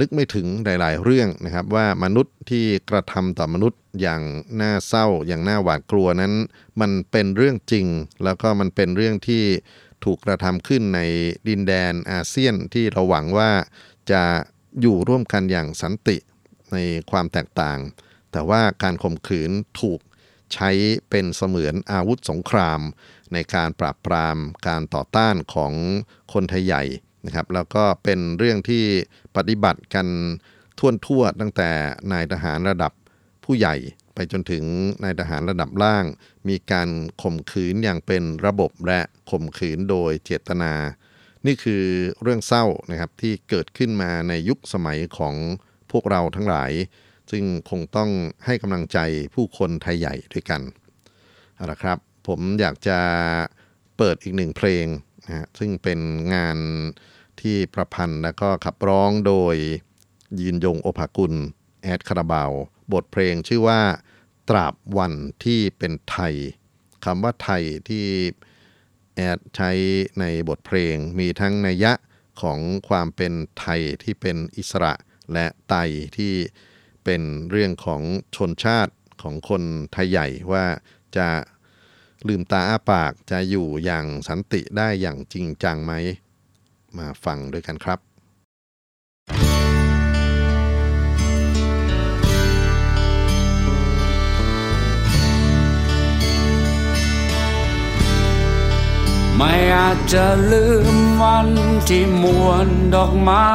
[0.00, 4.22] นึกไม่ถึงหลาย ๆ เรื่องนะครับ ว่ามนุษย์ที่กระทำต่อมนุษย์อย่าง
[4.60, 6.32] น่าเศร้า อย่างน่าหวาดกลัวนั้น
[6.80, 7.86] มันเป็นเรื่องจริง
[8.24, 9.44] แล้วก็มันเป็นเรื่องที่
[10.04, 11.00] ถูกกระทำขึ้นใน
[11.48, 13.50] ดินแดนอาเซียนที่เราหวังว่า
[14.10, 14.22] จะ
[14.80, 16.16] อยู่ร่วมกันอย่างสันติ
[16.72, 16.78] ใน
[17.10, 17.78] ความแตกต่าง
[18.32, 19.50] แต่ว่าการข่มขืน
[19.80, 20.00] ถูก
[20.54, 20.70] ใช้
[21.10, 22.80] เป็นเสมือนอาวุธสงคราม
[23.32, 24.36] ในการปราบปราม
[24.68, 25.72] การต่อต้านของ
[26.32, 26.82] คนไทยใหญ่
[27.26, 28.84] นะครับแล้วก็เป็นเรื่องที่
[29.36, 30.06] ปฏิบัติกัน
[30.78, 31.70] ท่วนทั่วตั้งแต่
[32.12, 32.92] นายทหารระดับ
[33.44, 33.76] ผู้ใหญ่
[34.14, 34.64] ไปจนถึง
[35.04, 36.04] นายทหารระดับล่าง
[36.48, 36.88] มีการ
[37.22, 39.00] ข่มขืนอย่างเป็นระบบและ
[39.30, 40.72] ข่มขืนโดยเจตนา
[41.46, 41.84] นี่คือ
[42.22, 45.34] เรื่องเศร้านะครับที่เกิดขึ้นมาในยุคสมัยของ
[45.90, 46.72] พวกเราทั้งหลาย
[47.30, 48.10] ซึ่งคงต้อง
[48.44, 48.98] ให้กำลังใจ
[49.34, 50.60] ผู้คนไทยใหญ่ด้วยกัน
[51.54, 52.98] เอาละครับ ผมอยากจะ
[53.96, 54.86] เปิดอีกหนึ่งเพลง
[55.26, 56.00] นะซึ่งเป็น
[56.34, 56.58] งาน
[57.40, 59.56] ที่ประพันธ์และก็ขับร้องโดย
[60.40, 61.34] ยืนยงโอภากุล
[61.82, 62.50] แอดคาราบาว
[62.92, 63.80] บทเพลงชื่อว่า
[64.48, 65.14] ตราบวัน
[65.44, 66.34] ที่เป็นไทย
[67.04, 68.06] คำว่าไทยที่
[69.16, 69.70] แอดใช้
[70.20, 71.92] ในบทเพลงมีทั้งนัยยะ
[72.40, 72.58] ของ
[72.88, 74.94] ความเป็นไทยที่เป็นอิสระ
[75.32, 75.74] และไต
[76.16, 76.34] ที่
[77.04, 78.02] เป็นเรื่องของ
[78.36, 79.62] ชนชาติของคน
[79.92, 80.64] ไทยใหญ่ว่า
[81.16, 81.28] จะ
[82.28, 85.92] ลืมตาอ้าปากจะอยู่อย่างสันติได้อย่างจริงจังไหม
[86.98, 87.98] มาฟังด้วยกันครับ
[99.36, 101.48] ไม่อาจจะลืมวัน
[101.88, 103.48] ที่มวนดอกไม้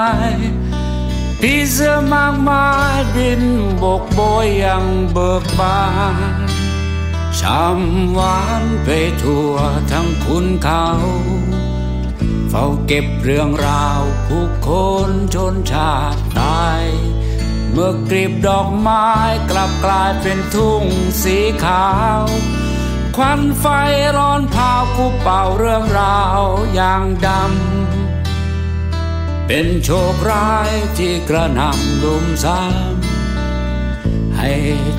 [1.42, 3.44] พี่เสื้อมากมายบิน
[3.84, 5.80] บกโบยยังเบิกบา
[6.58, 6.59] น
[7.42, 8.90] ช้ำหวานไป
[9.24, 9.54] ทั่ว
[9.92, 10.88] ทั้งคุณเขา
[12.50, 14.70] เฝ้าเก็บเรื่องราวผู้ค
[15.10, 16.84] นชนชาติตาย
[17.72, 19.08] เมื่อกลีบดอกไม้
[19.50, 20.84] กลับกลายเป็นทุ่ง
[21.24, 22.22] สีขาว
[23.16, 23.66] ควันไฟ
[24.18, 26.42] ร้อนเผากูเป่าเรื่องราว
[26.74, 33.09] อย่างดำ เป็นโชคร้ายที่กระนำลุมซ้ำ
[34.42, 34.56] ให้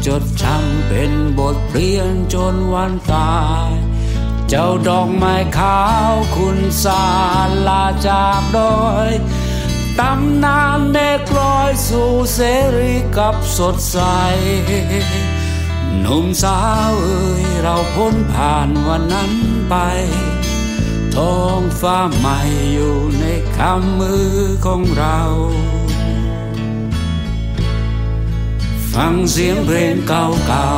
[0.06, 3.38] จดจำเป็นบทเรียนจนวันตา
[3.68, 3.70] ย
[4.48, 5.80] เจ้าดอกไม้ขา
[6.12, 7.04] วคุณสา
[7.68, 9.10] ลาจากดอย
[9.98, 12.40] ตำนานเด็กลอยสู่เส
[12.76, 13.98] รีกับสดใส
[16.00, 19.32] หนุ่มสาวเอ่ยเราพ้นผ่านวันนั้น
[19.68, 19.74] ไป
[21.14, 22.38] ท้องฟ้าใหม่
[22.72, 23.24] อยู่ใน
[23.56, 24.30] คำมือ
[24.66, 25.18] ของเรา
[28.94, 30.70] ฟังเสียงเพลงเก่า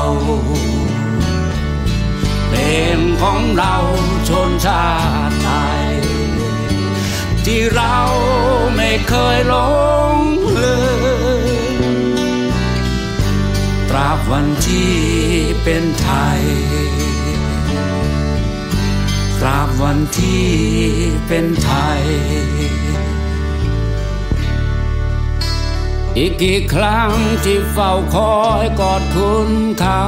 [1.22, 2.58] ๆเพล
[2.96, 3.74] งของเรา
[4.28, 4.86] ชนชา
[5.28, 5.48] ติไท
[5.82, 5.86] ย
[7.44, 7.96] ที่เรา
[8.76, 9.54] ไม่เคยหล
[10.16, 10.18] ง
[10.56, 10.74] ลื
[11.42, 11.92] ม
[13.88, 14.96] ตราบวันที่
[15.64, 16.42] เป็นไทย
[19.40, 20.46] ตราบวันที่
[21.26, 22.02] เป็นไทย
[26.16, 27.12] อีกกี่ครั้ง
[27.44, 29.50] ที่เฝ้าคอยกอดคุณ
[29.80, 30.04] เขา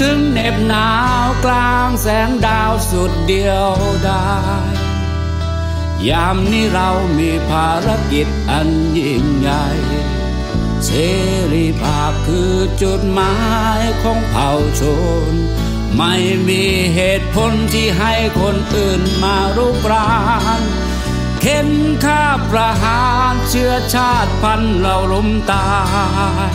[0.00, 0.90] ถึงเหน็บหนา
[1.24, 3.72] วกลางแสงดาวสุดเดียว
[4.08, 4.26] ดา
[4.70, 4.72] ย
[6.08, 9.66] ยามนี้เรามีภารกิจอันยิ่งใหญ่
[10.84, 10.90] เส
[11.52, 12.52] รีภาพคือ
[12.82, 13.34] จุดหมา
[13.78, 14.50] ยของเผ่า
[14.80, 14.82] ช
[15.30, 15.32] น
[15.96, 16.14] ไม่
[16.48, 16.62] มี
[16.94, 20.10] เหตุผลที่ให้คนอื่นมารุกรา
[20.60, 20.62] น
[21.44, 21.70] เข็น
[22.04, 25.68] ข้าประหารเชื้อชาติพันธุ์เราล้มตา
[26.50, 26.52] ย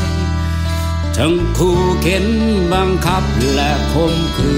[1.17, 2.27] ทั้งคู่เข็น
[2.73, 3.23] บังคับ
[3.53, 4.55] และข่มขื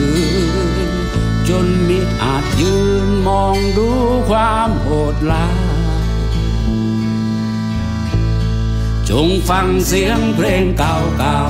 [0.89, 0.91] น
[1.49, 3.89] จนมิอาจยืนมองดู
[4.29, 5.59] ความโหดร้าย
[9.09, 11.41] จงฟังเสียงเพลงเก่า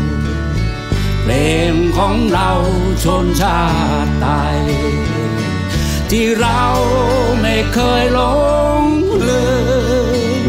[0.00, 1.32] ๆ เพล
[1.70, 2.50] งของเรา
[3.04, 3.60] ชนชา
[4.06, 4.58] ติไทย
[6.10, 6.62] ที่เรา
[7.40, 8.20] ไม่เคยหล
[8.80, 8.84] ง
[9.28, 9.44] ลื
[10.44, 10.46] ม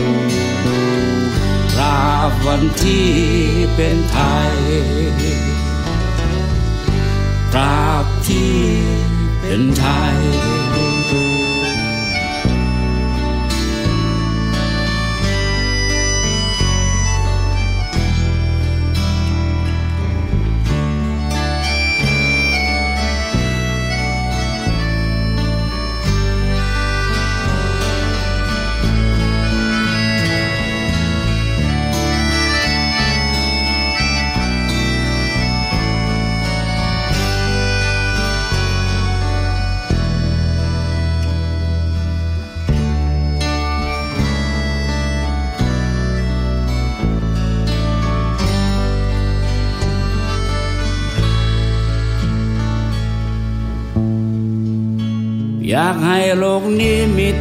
[1.71, 3.09] ตราบวันที่
[3.75, 4.19] เป็นไท
[4.51, 4.55] ย
[7.53, 8.55] ตราบที่
[9.41, 10.15] เป็นไทย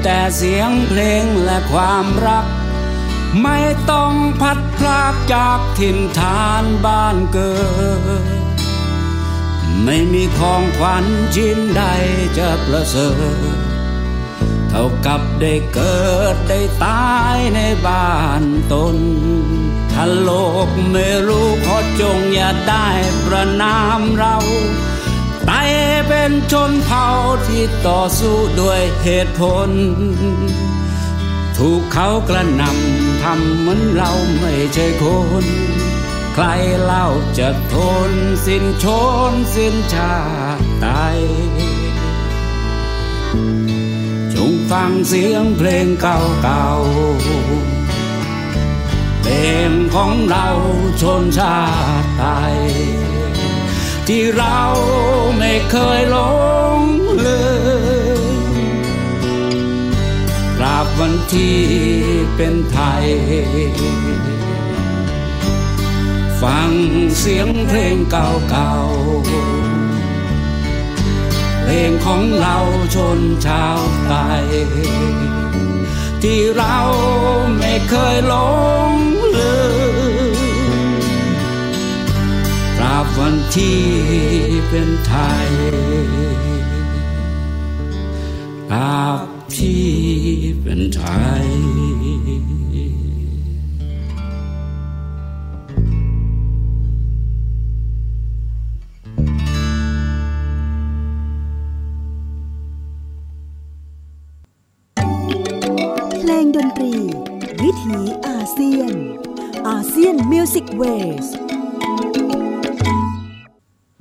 [0.05, 2.46] แต่เสียงเพลงและความรัก
[3.42, 3.59] ไม่
[3.90, 7.55] ต้องพัดพรากจากถิ่นฐานบ้านเกิ
[8.42, 8.42] ด
[9.84, 11.82] ไม่มีของขวัญชิ้นใด
[12.38, 13.11] จะประเสริ
[13.57, 13.59] ฐ
[14.68, 18.42] เท่ากับได้เกิดได้ตายในบ้าน
[18.72, 18.96] ตน
[19.92, 20.30] ถ้าโล
[20.66, 22.88] กไม่รู้ขอจงอย่าได้
[23.26, 24.36] ประนามเรา
[26.08, 27.08] เป็นชนเผ่า
[27.46, 29.70] ที่ต่อสู้ด้วยเหตุผล
[31.56, 35.04] ถูกเขากระนำทำเหมือนเราไม่ใช่ค
[35.44, 35.46] น
[36.34, 36.46] ใคร
[36.82, 37.06] เล่า
[37.38, 37.76] จะท
[38.10, 38.12] น
[38.46, 38.86] สิ้นช
[39.30, 40.16] นสิ้นชา
[40.58, 40.86] ติไต
[44.34, 49.32] จงฟังเสียงเพลงเก่าๆเพล
[49.68, 50.48] งของเรา
[51.02, 51.58] ชนชา
[52.02, 52.58] ติไทย
[54.09, 54.61] ที่เรา
[55.38, 56.16] ไม่เคยหล
[56.78, 56.80] ง
[57.24, 57.42] ลื
[58.55, 58.57] ม
[60.57, 61.61] ตราบวันที่
[62.36, 63.07] เป็นไทย
[66.42, 66.72] ฟัง
[67.18, 72.57] เสียงเพลงเก่าๆ เพลงของเรา
[72.94, 74.44] ชนชาวไทย
[76.22, 76.78] ที่เรา
[77.59, 78.34] ไม่เคยหล
[78.90, 79.03] ง
[83.18, 83.80] วันที่
[84.68, 85.14] เป็นไท
[85.46, 85.50] ย
[88.70, 89.20] ตราบ
[89.56, 89.88] ที่
[90.62, 91.02] เป็นไท
[91.44, 91.46] ย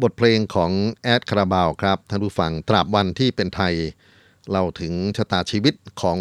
[0.04, 0.72] บทเพลงของ
[1.04, 3.76] แอดคาราบาวครับท่านผู้ฟังตราบวันที่เป็นไทย
[4.52, 6.20] เราถึงชะตาชีวิตของ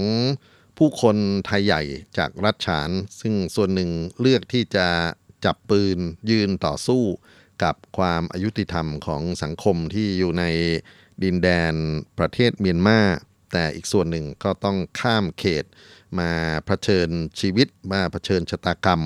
[0.78, 1.16] ผู้คน
[1.46, 1.82] ไทยใหญ่
[2.18, 4.88] จากรัฐฉาน ซึ่งส่วนหนึ่งเลือกที่จะ
[5.44, 5.98] จับปืน
[6.30, 7.02] ยืนต่อสู้
[7.62, 10.44] กับความอายุติธรรมของสังคมที่อยู่ใน
[11.22, 11.74] ดินแดน
[12.18, 13.00] ประเทศเมียนมา
[13.52, 15.64] แต่อีกส่วนหนึ่งก็ต้องข้ามเขต
[16.18, 16.30] มา
[16.66, 17.08] เผชิญ
[17.40, 19.02] ชีวิตมาเผชิญชะตากรรม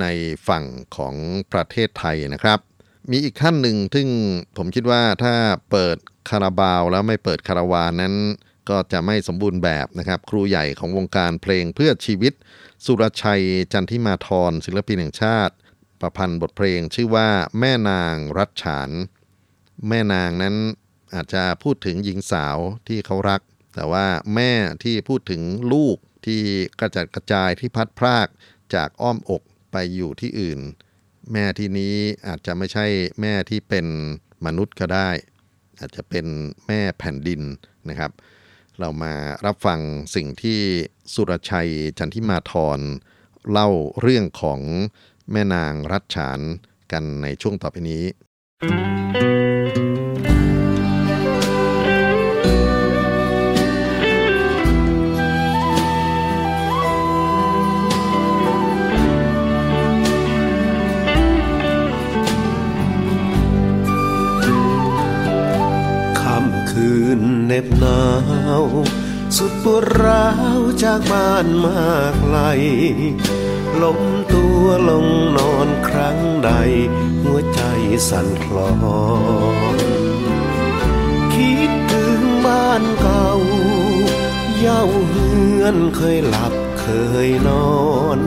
[0.00, 0.06] ใน
[0.48, 0.64] ฝั่ง
[0.96, 1.14] ของ
[1.52, 2.60] ประเทศไทยนะครับ
[3.10, 4.08] มีอีกขั้นหนึ่งซึ่ง
[4.56, 5.34] ผมคิดว่าถ้า
[5.70, 5.96] เปิด
[6.30, 8.14] คาราบาวแล้วไม่เปิดคาราวานนั้น
[8.68, 12.32] ก็จะไม่สมบูรณ์แบบนะครับ ครูใหญ่ของวงการเพลงเพื่อชีวิต
[12.84, 15.54] สุรชัยจันทิมาธรศิลปินแห่งชาติ
[16.00, 17.28] ประพันธ์บทเพลงชื่อว่า
[17.58, 18.90] แม่นางรัชฉาน
[19.88, 20.56] แม่นางนั้น
[21.14, 23.40] อาจจะพูดถึงหญิงสาวที่เขารัก
[23.74, 24.52] แต่ว่าแม่
[24.84, 25.42] ที่พูดถึง
[25.72, 25.96] ลูก
[26.26, 26.40] ที่
[26.80, 28.28] กระจัดกระจายที่พัดพราก
[28.74, 29.42] จากอ้อมอก
[29.72, 30.60] ไปอยู่ที่อื่น
[31.32, 31.94] แม่ที่นี้
[32.26, 32.86] อาจจะไม่ใช่
[33.20, 33.86] แม่ที่เป็น
[34.46, 35.10] มนุษย์ก็ได้
[35.80, 36.26] อาจจะเป็น
[36.66, 37.42] แม่แผ่นดิน
[37.88, 38.10] นะครับ
[38.78, 39.14] เรามา
[39.46, 39.80] รับฟัง
[40.14, 40.60] สิ่งที่
[41.14, 42.80] สุรชัยจันทิมาธร
[43.50, 43.68] เล่า
[44.00, 44.60] เรื่องของ
[45.32, 46.40] แม่นางรัชฉาน
[46.92, 48.02] กันในช่วงต่อไปนี้
[69.36, 72.38] สุดปวดร้าวจากบ้านมากไกล
[73.82, 74.00] ล้ม
[74.32, 75.06] ตัวลง
[75.36, 76.50] นอนครั้งใด
[77.22, 77.62] หัวใจ
[78.08, 78.72] สั่นคลอ
[79.76, 79.78] น
[81.34, 83.30] คิดถึงบ้านเก่า
[84.58, 86.86] เย้าเฮือนเคยหลับเค
[87.26, 87.78] ยนอ
[88.16, 88.18] น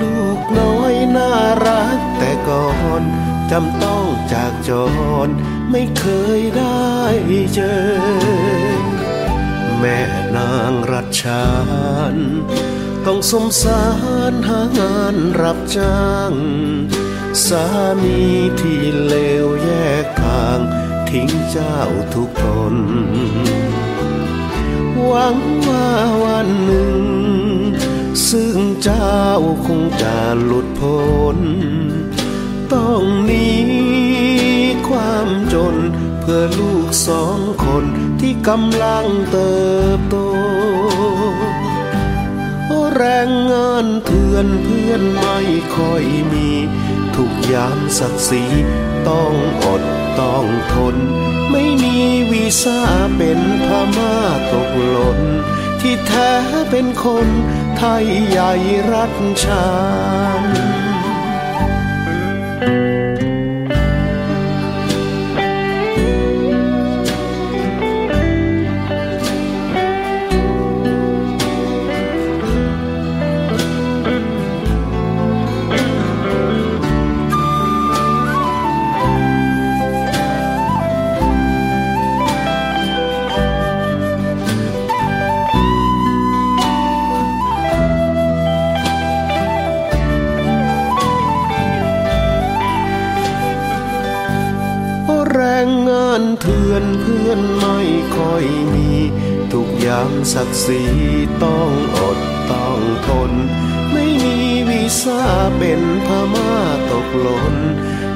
[0.00, 1.32] ลูกน้อยน่า
[1.66, 2.68] รักแต่ก่อ
[3.00, 3.02] น
[3.50, 4.70] จำต้องจากจ
[5.26, 5.28] ร
[5.70, 6.04] ไม่เค
[6.38, 6.90] ยได้
[7.54, 8.95] เจอ
[9.80, 9.98] แม่
[10.36, 11.46] นางรัชชา
[12.14, 12.16] น
[13.06, 13.84] ต้องสมสา
[14.30, 16.32] รหางานรับจ้าง
[17.46, 17.64] สา
[18.02, 18.20] มี
[18.60, 19.14] ที่เล
[19.44, 19.70] วแย
[20.04, 20.58] กทาง
[21.10, 21.78] ทิ้งเจ้า
[22.14, 22.74] ทุกตน
[25.04, 25.36] หวัง
[25.68, 25.88] ว่า
[26.24, 27.02] วันหนึ่ง
[28.30, 29.22] ซึ่งเจ้า
[29.66, 31.00] คงจะหลุดพ้
[31.36, 31.38] น
[32.72, 33.48] ต้องหนี
[34.88, 35.76] ความจน
[36.20, 37.86] เพื่อลูกสองคน
[38.20, 39.56] ที่กำลังเติ
[39.98, 40.16] บโต
[42.96, 45.38] แรงงานเถื่อนเพื่อนไม่
[45.76, 46.50] ค่อยมี
[47.16, 48.44] ทุกยามศักดิ์ศรี
[49.08, 49.82] ต้องอด
[50.20, 50.96] ต้องทน
[51.50, 51.96] ไม่มี
[52.32, 52.80] วีซ่า
[53.16, 54.14] เป็นพม่า
[54.52, 55.20] ตกหล่น
[55.80, 56.32] ที่แท้
[56.70, 57.28] เป็นคน
[57.76, 58.52] ไทยใหญ่
[58.92, 59.12] รัฐ
[59.44, 59.66] ชา
[60.40, 60.65] น
[97.28, 97.80] พื่อนไม่
[98.16, 98.90] ค่อยมี
[99.52, 100.82] ทุกยามศักดิ์ศรี
[101.44, 102.18] ต้องอด
[102.52, 103.32] ต้องทน
[103.92, 104.36] ไม่มี
[104.68, 105.22] วีซ่า
[105.58, 106.52] เป็นพม่า
[106.90, 107.54] ตกหล่น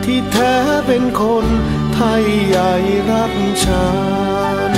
[0.04, 0.54] ที่แท้
[0.86, 1.46] เป็นคน
[1.94, 2.72] ไทยใหญ่
[3.10, 3.32] รัฐ
[3.64, 3.88] ชา
[4.70, 4.72] น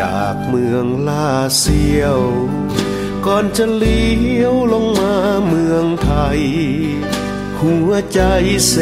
[0.00, 2.20] จากเมืองลาเซียว
[3.26, 5.14] ก่อนจะเลี้ยวลงมา
[5.48, 6.40] เมืองไทย
[7.60, 8.20] หัวใจ
[8.68, 8.76] เส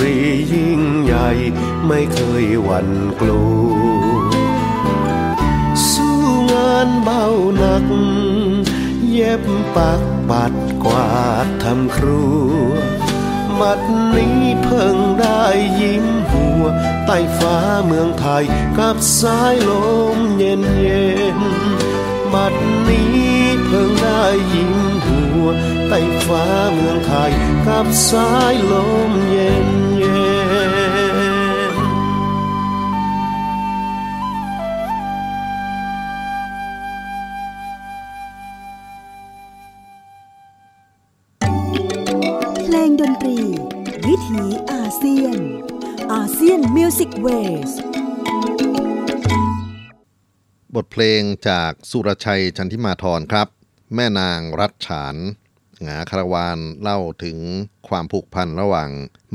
[0.00, 0.16] รี
[0.52, 1.30] ยิ่งใหญ่
[1.88, 2.88] ไม่เคยหวั่น
[3.20, 4.34] กลัว
[5.90, 6.18] สู้
[6.52, 7.24] งานเบา
[7.58, 7.86] หนัก
[9.10, 9.42] เย็บ
[9.76, 10.52] ปักปัด
[10.84, 11.14] กวา
[11.44, 12.54] ดทำครัว
[13.60, 13.80] บัด
[14.14, 15.44] นี้เพิ่งได้
[15.80, 16.62] ยิ้มหัว
[17.06, 17.56] ใต้ฟ้า
[17.86, 18.44] เมืองไทย
[18.78, 19.72] กับสายล
[20.16, 21.38] มเย็นเย็น
[22.34, 22.54] บัด
[22.88, 24.24] นี้เพิ่งได้
[24.54, 24.74] ยิ้ม
[25.06, 25.46] หัว
[25.88, 27.30] ใต้ฟ้าเมืองไทย
[27.66, 28.74] กับสายล
[29.08, 29.83] มเย็นเย็น
[47.14, 47.94] ยนมิวสิกเวส
[50.74, 53.48] บทเพลงจากสุรชัยจันทิมาธรครับ
[53.94, 55.16] แม่นางรัชฉาน
[55.82, 57.38] หงาคารวานเล่าถึง
[57.88, 58.90] ความผูกพันระหว่าง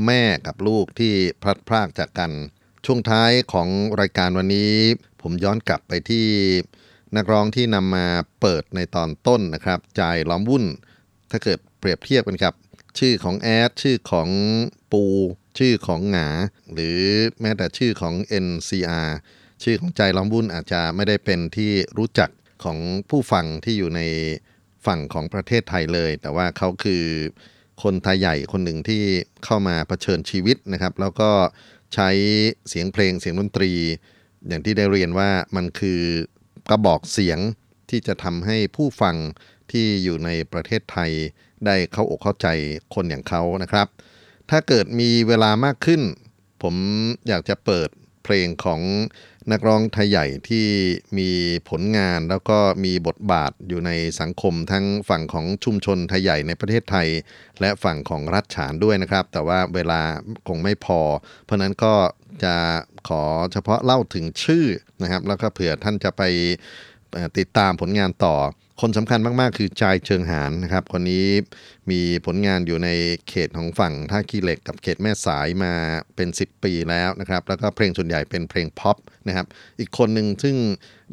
[0.06, 2.32] แม่กับลูกที่พลัดพรากจากกัน
[2.84, 3.68] ช่วงท้ายของ
[4.00, 4.74] รายการวันนี้
[5.22, 6.26] ผมย้อนกลับไปที่
[7.16, 8.06] นักร้องที่นำมา
[8.40, 10.64] เปิดในตอนต้นนะครับ ใจล้อมวุ่น
[11.30, 12.54] ถ้าเกิดเปรียบเทียบกันครับ
[12.98, 14.28] ชื่อของแอดชื่อของ
[14.92, 15.04] ปู
[15.58, 16.28] ชื่อของหงา
[16.72, 16.98] หรือ
[17.40, 18.14] แม้แต่ชื่อของ
[18.46, 19.08] NCR
[19.62, 22.30] ชื่อของใจล้อมวุ่นอาจจะไม่ได้เป็นที่รู้จัก
[22.64, 22.78] ของ
[23.10, 24.00] ผู้ฟังที่อยู่ใน
[24.86, 27.04] ฝั่งของประเทศไทยเลย แต่ว่าเขาคือ
[27.82, 29.02] คนไทยใหญ่คนหนึ่งที่
[29.44, 31.30] เข้ามาเผชิญชีวิตนะครับ แล้วก็
[31.94, 32.10] ใช้
[32.68, 33.72] เสียงเพลงเสียงดนตรี
[34.46, 36.02] อย่างที่ได้เรียนว่ามันคือ
[36.70, 37.38] กระบอกเสียง
[37.90, 39.16] ที่จะทำให้ผู้ฟัง
[39.72, 41.10] ที่อยู่ในประเทศไทย
[41.66, 42.48] ได้เข้าอกเข้าใจ
[42.94, 43.86] คนอย่างเขานะครับ
[44.50, 46.02] ถ้าเกิดมีเวลามากขึ้น
[46.62, 46.74] ผม
[47.28, 47.88] อยากจะเปิด
[48.24, 48.80] เพลงของ
[49.52, 50.66] นักร้องไทยใหญ่ที่
[51.18, 51.30] มี
[51.68, 53.90] ผลงานแล้วก็มีบทบาทอยู่ใน
[54.20, 57.08] สังคมทั้งฝั่งของชุมชนไทยใหญ่ในประเทศไทย
[57.60, 60.00] และฝั่งของรัฐฉานด้วยนะครับ แต่ว่าเวลา
[60.48, 61.00] คงไม่พอ
[61.44, 61.94] เพราะนั้นก็
[62.44, 62.54] จะ
[63.08, 63.22] ขอ
[63.52, 64.66] เฉพาะเล่าถึงชื่อ
[65.02, 66.22] นะครับ แล้วก็เผื่อท่านจะไป
[67.38, 68.34] ติดตามผลงานต่อ
[68.80, 71.26] คนสำคัญมากๆ คือจายเชิงหานนะครับ คนนี้
[71.90, 72.88] มีผลงานอยู่ใน
[73.28, 75.72] เขตของฝั่งท่าขี้เหล็กกับเขตแม่สายมา
[76.16, 78.96] เป็น 10 ปีแล้วนะครับ แล้วก็เพลงส่วนใหญ่เป็นเพลงพ็อป
[79.28, 79.46] นะครับ
[79.78, 80.56] อีกคนหนึ่งซึ่ง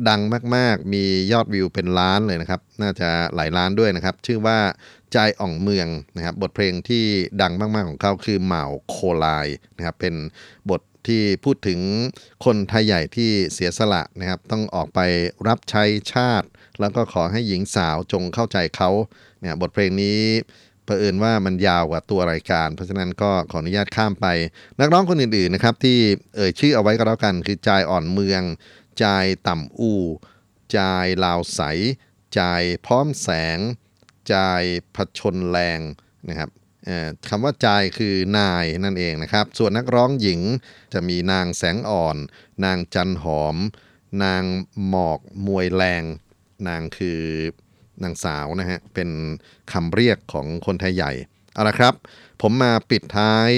[0.09, 0.21] ดัง
[0.55, 4.59] มากๆ มียอดวิวเป็นล้านเลยนะครับ น่าจะหลายล้านด้วยนะครับ ชื่อว่า
[5.15, 5.87] จายอ่องเมือง
[6.17, 7.05] นะครับ บทเพลงที่
[7.41, 8.95] ดังมาก ๆ ของเขาคือเหมาโค
[9.25, 9.47] ลาย
[9.77, 10.15] นะครับ เป็น
[10.69, 11.79] บท ที่พูดถึง
[12.45, 14.99] คนไทยใหญ่ที่เสียสละนะครับ ต้องออกไป
[15.47, 15.83] รับใช้
[16.13, 16.47] ชาติ
[16.79, 18.89] แล้วก็ขอให้หญิงสาวจงเข้าใจเขา
[19.39, 20.19] เนี่ยบทเพลงนี้
[20.85, 24.27] เผอิญว่ามันยาวกว่าตัวรายการ เพราะฉะนั้นก็ขออนุญาตข้ามไป
[24.79, 25.99] นักร้องคนอื่นๆนะครับที่
[26.35, 28.41] เอ่ยชื่อเอาไว้ก็แล้วกัน คือจายอ่อนเมือง
[29.03, 29.93] จายต่ำอู
[30.77, 31.61] จายลาวใส
[32.39, 33.57] จายพร้อมแสง
[34.33, 34.63] จาย
[34.95, 35.79] ผชนแรง
[36.29, 36.49] นะครับ
[37.29, 40.41] คำว่าจายคือนายนั่นเองนะครับ ส่วนนักร้องหญิง
[40.93, 42.17] จะมีนางแสงอ่อน
[42.65, 43.55] นางจันหอม
[44.23, 44.43] นาง
[44.87, 46.03] หมอกมวยแรง
[46.67, 47.21] นางคือ
[48.03, 49.09] นางสาวนะฮะ เป็น
[49.71, 51.11] คำเรียกของคนไทยใหญ่
[51.53, 51.93] เอาละครับ
[52.41, 53.51] ผมมาปิดท้าย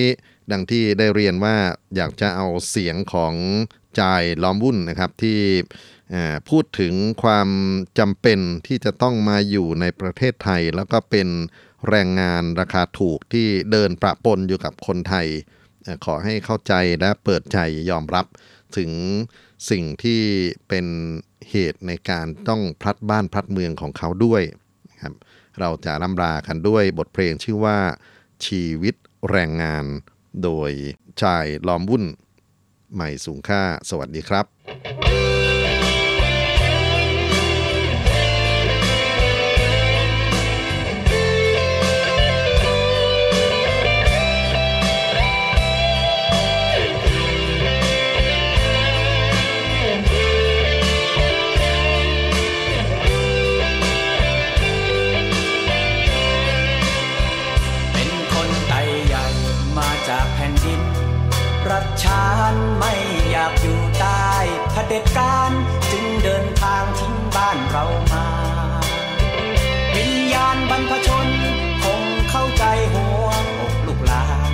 [0.51, 1.55] ดังที่ได้เรียนว่า
[1.95, 3.34] อยากจะเอาเสียงของ
[3.99, 5.39] จายล้อมวุ่นนะครับที่
[6.49, 7.49] พูดถึงความ
[7.99, 11.27] จำเป็นที่จะต้องมาอยู่ในประเทศไทย แล้วก็เป็น
[11.89, 15.27] แรงงานราคาถูกที่เดินประปนอยู่กับคนไทย
[16.05, 17.59] ขอให้เข้าใจและเปิดใจ
[17.89, 18.25] ยอมรับ
[18.77, 18.91] ถึง
[19.69, 20.21] สิ่งที่
[20.67, 20.86] เป็น
[21.49, 24.43] เหตุในการต้องพลัดบ้านพลัดเมืองของเขาด้วย
[25.03, 25.15] ครับ
[25.59, 27.80] เราจะร่ำลากันด้วยบทเพลงชื่อว่า
[28.45, 28.95] ชีวิต
[29.30, 29.86] แรงงาน
[30.43, 30.71] โดย
[31.21, 32.03] ชายล้อมวุ่น
[32.93, 62.93] ใหม่สูงค่า สวัสดีครับานไม่
[63.32, 64.30] อยากอยู่ใต้
[64.72, 65.51] เผด็จการ
[65.91, 68.28] จึงเดินทางทิ้งบ้านเรามา
[69.95, 71.28] วิญญาณบรรพชน
[71.84, 72.63] คงเข้าใจ
[72.93, 73.28] หัว
[73.59, 74.51] อกลูกหลาน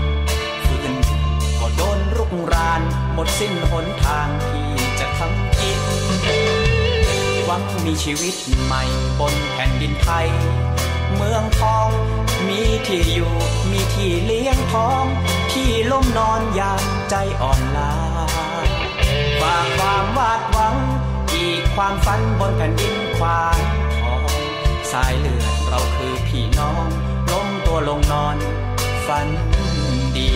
[0.66, 1.18] ฟื้นดู
[1.60, 2.82] ก็โดนรุกราน
[3.14, 5.80] หมดสิ้นหนทางที่จะทำกิน
[7.46, 8.84] หวังมีชีวิตใหม่
[9.20, 10.28] บนแผ่นดินไทย
[11.16, 11.90] เมืองทอง
[12.48, 13.34] มีที่อยู่
[13.72, 15.04] มีที่เลี้ยงท้อง
[15.54, 17.94] ที่ล้มนอนยามใจอ่อนล้า
[19.42, 20.76] ฝากความวาดหวัง
[21.36, 23.60] อีกความฝันบนแผ่นดินควาน
[24.02, 24.32] ทอง
[24.92, 26.88] สายเลือดเราคือพี่น้อง
[27.32, 28.38] ล้มตัวลงนอน
[29.08, 29.28] ฝัน
[30.16, 30.30] ดี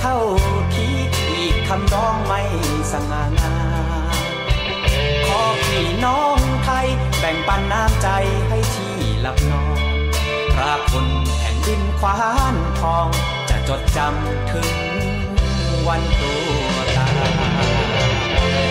[0.00, 0.18] เข้า
[0.74, 0.88] ที
[1.30, 2.42] อีกคำร้องไม่
[2.92, 3.56] สง่างา
[4.12, 4.16] ม
[5.26, 6.86] ขอพี่น้องไทย
[7.18, 8.08] แบ่งปันน้ำใจ
[8.48, 9.80] ให้ที่หลับนอน
[10.54, 11.06] พระคุณ
[11.38, 12.18] แผ่นดินควา
[12.54, 13.08] นทอง
[13.48, 14.70] จะจดจำถึง
[15.86, 16.32] วันตั
[16.72, 18.69] วตาย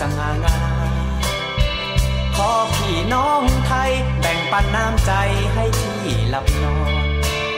[0.00, 0.90] สง่างาม
[2.36, 3.90] ขอพี่น้องไทย
[4.20, 5.12] แบ่งปันน้ำใจ
[5.54, 7.04] ให้ที่หลับนอน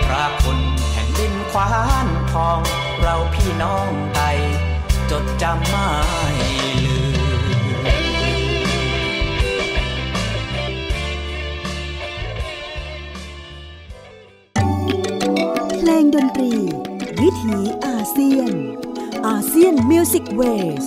[0.07, 0.59] พระคุณ
[0.90, 1.70] แผ่นดินควา
[2.07, 2.61] นทอง
[3.01, 4.38] เราพี่น้องไทย
[5.11, 5.88] จดจำไม่
[6.84, 6.99] ลื
[7.40, 7.43] ม
[15.78, 16.55] เพลงดนตรี
[17.20, 18.53] วิถีอาเซียน
[19.26, 20.43] อาเซียนมิวสิกเว
[20.84, 20.86] ส